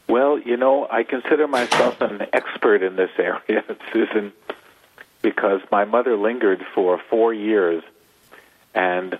[0.07, 4.33] Well, you know, I consider myself an expert in this area, Susan,
[5.21, 7.83] because my mother lingered for four years,
[8.73, 9.17] and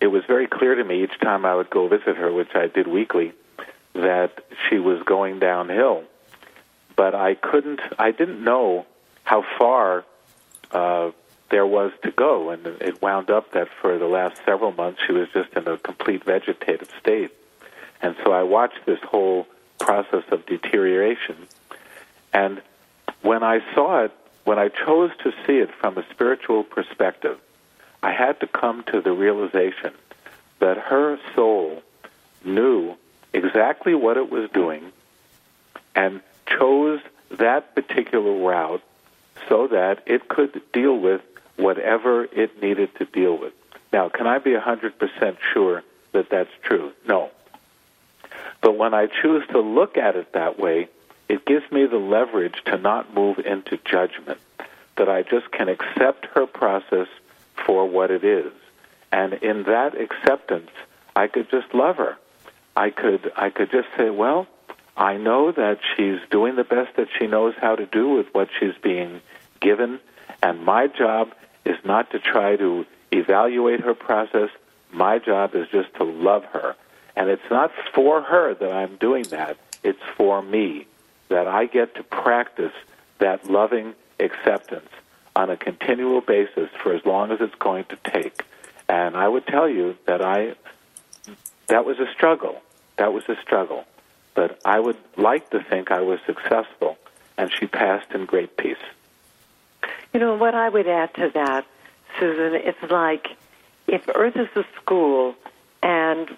[0.00, 2.68] it was very clear to me each time I would go visit her, which I
[2.68, 3.32] did weekly,
[3.94, 6.04] that she was going downhill.
[6.98, 8.84] But I couldn't, I didn't know
[9.22, 10.04] how far
[10.72, 11.12] uh,
[11.48, 15.12] there was to go, and it wound up that for the last several months she
[15.12, 17.30] was just in a complete vegetative state.
[18.02, 19.46] And so I watched this whole
[19.78, 21.36] process of deterioration.
[22.32, 22.60] And
[23.22, 27.38] when I saw it, when I chose to see it from a spiritual perspective,
[28.02, 29.92] I had to come to the realization
[30.58, 31.80] that her soul
[32.44, 32.96] knew
[33.32, 34.90] exactly what it was doing
[35.94, 36.22] and
[36.58, 37.00] chose
[37.30, 38.82] that particular route
[39.48, 41.20] so that it could deal with
[41.56, 43.52] whatever it needed to deal with.
[43.92, 45.82] Now, can I be 100% sure
[46.12, 46.92] that that's true?
[47.06, 47.30] No.
[48.60, 50.88] But when I choose to look at it that way,
[51.28, 54.40] it gives me the leverage to not move into judgment,
[54.96, 57.08] that I just can accept her process
[57.54, 58.52] for what it is.
[59.12, 60.70] And in that acceptance,
[61.14, 62.16] I could just love her.
[62.76, 64.46] I could I could just say, well,
[64.98, 68.48] I know that she's doing the best that she knows how to do with what
[68.58, 69.20] she's being
[69.60, 70.00] given,
[70.42, 71.32] and my job
[71.64, 74.50] is not to try to evaluate her process.
[74.90, 76.74] My job is just to love her.
[77.14, 79.56] And it's not for her that I'm doing that.
[79.84, 80.86] It's for me
[81.28, 82.72] that I get to practice
[83.18, 84.88] that loving acceptance
[85.36, 88.44] on a continual basis for as long as it's going to take.
[88.88, 90.56] And I would tell you that I
[91.68, 92.62] that was a struggle.
[92.96, 93.84] That was a struggle.
[94.38, 96.96] But I would like to think I was successful
[97.36, 98.84] and she passed in great peace.
[100.14, 101.66] You know, what I would add to that,
[102.20, 103.26] Susan, it's like
[103.88, 105.34] if Earth is a school
[105.82, 106.28] and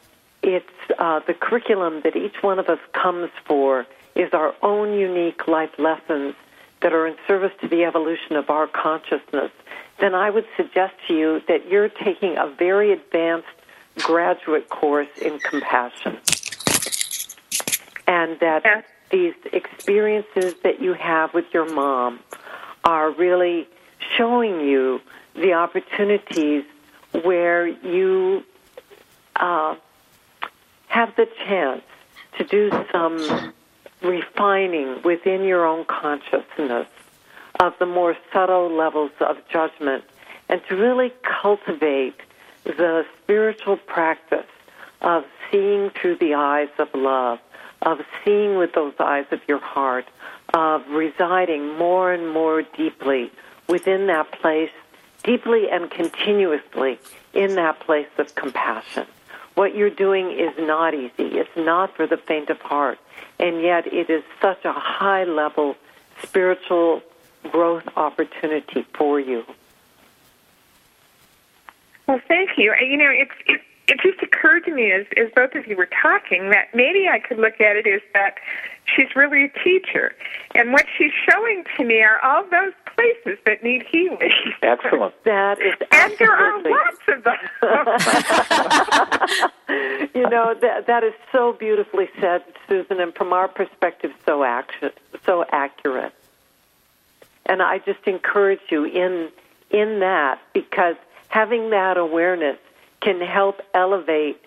[0.42, 0.64] it's
[0.98, 5.78] uh, the curriculum that each one of us comes for is our own unique life
[5.78, 6.34] lessons
[6.80, 9.52] that are in service to the evolution of our consciousness,
[9.98, 13.48] then I would suggest to you that you're taking a very advanced
[13.98, 16.18] graduate course in compassion.
[18.10, 22.18] And that these experiences that you have with your mom
[22.82, 23.68] are really
[24.16, 25.00] showing you
[25.36, 26.64] the opportunities
[27.22, 28.42] where you
[29.36, 29.76] uh,
[30.88, 31.82] have the chance
[32.36, 33.52] to do some
[34.02, 36.88] refining within your own consciousness
[37.60, 40.02] of the more subtle levels of judgment
[40.48, 42.16] and to really cultivate
[42.64, 44.50] the spiritual practice
[45.00, 47.38] of seeing through the eyes of love,
[47.82, 50.06] of seeing with those eyes of your heart,
[50.54, 53.30] of residing more and more deeply
[53.68, 54.70] within that place,
[55.22, 56.98] deeply and continuously
[57.32, 59.06] in that place of compassion.
[59.54, 61.38] What you're doing is not easy.
[61.38, 62.98] It's not for the faint of heart.
[63.38, 65.76] And yet it is such a high level
[66.22, 67.02] spiritual
[67.50, 69.44] growth opportunity for you.
[72.06, 72.74] Well, thank you.
[72.80, 73.60] You know, it's it,
[73.90, 77.18] it just occurred to me as as both of you were talking that maybe I
[77.18, 78.36] could look at it as that
[78.84, 80.14] she's really a teacher,
[80.54, 84.30] and what she's showing to me are all those places that need healing.
[84.62, 85.14] Excellent.
[85.24, 87.36] That is And there are lots of them.
[90.14, 94.90] you know that that is so beautifully said, Susan, and from our perspective, so action,
[95.26, 96.12] so accurate.
[97.46, 99.30] And I just encourage you in
[99.70, 100.96] in that because
[101.28, 102.58] having that awareness
[103.00, 104.42] can help elevate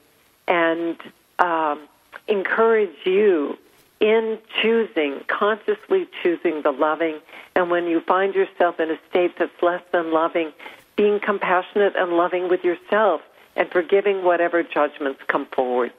[0.48, 0.98] and
[1.40, 1.82] um,
[2.28, 3.58] encourage you
[4.00, 7.20] in choosing consciously choosing the loving.
[7.56, 10.52] And when you find yourself in a state that's less than loving,
[10.96, 13.22] being compassionate and loving with yourself
[13.56, 15.94] and forgiving whatever judgments come forward.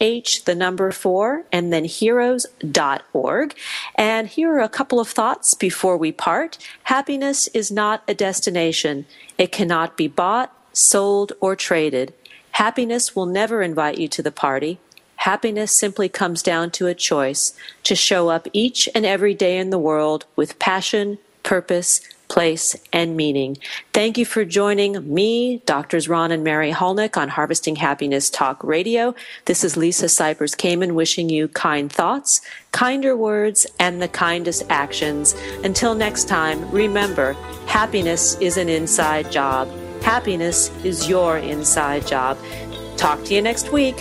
[0.00, 3.54] HH, the number four, and then heroes.org.
[3.94, 6.58] And here are a couple of thoughts before we part.
[6.84, 9.06] Happiness is not a destination.
[9.38, 12.14] It cannot be bought, sold, or traded.
[12.52, 14.78] Happiness will never invite you to the party.
[15.16, 17.54] Happiness simply comes down to a choice
[17.84, 22.00] to show up each and every day in the world with passion, purpose,
[22.32, 23.58] place, and meaning.
[23.92, 29.14] Thank you for joining me, Doctors Ron and Mary Hulnick on Harvesting Happiness Talk Radio.
[29.44, 32.40] This is Lisa Cypers Kamen wishing you kind thoughts,
[32.72, 35.34] kinder words, and the kindest actions.
[35.62, 37.34] Until next time, remember,
[37.66, 39.68] happiness is an inside job.
[40.02, 42.38] Happiness is your inside job.
[42.96, 43.96] Talk to you next week.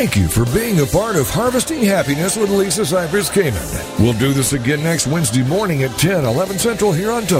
[0.00, 4.00] Thank you for being a part of Harvesting Happiness with Lisa Cypers Kamen.
[4.00, 7.38] We'll do this again next Wednesday morning at 10, 11 Central here on Togo.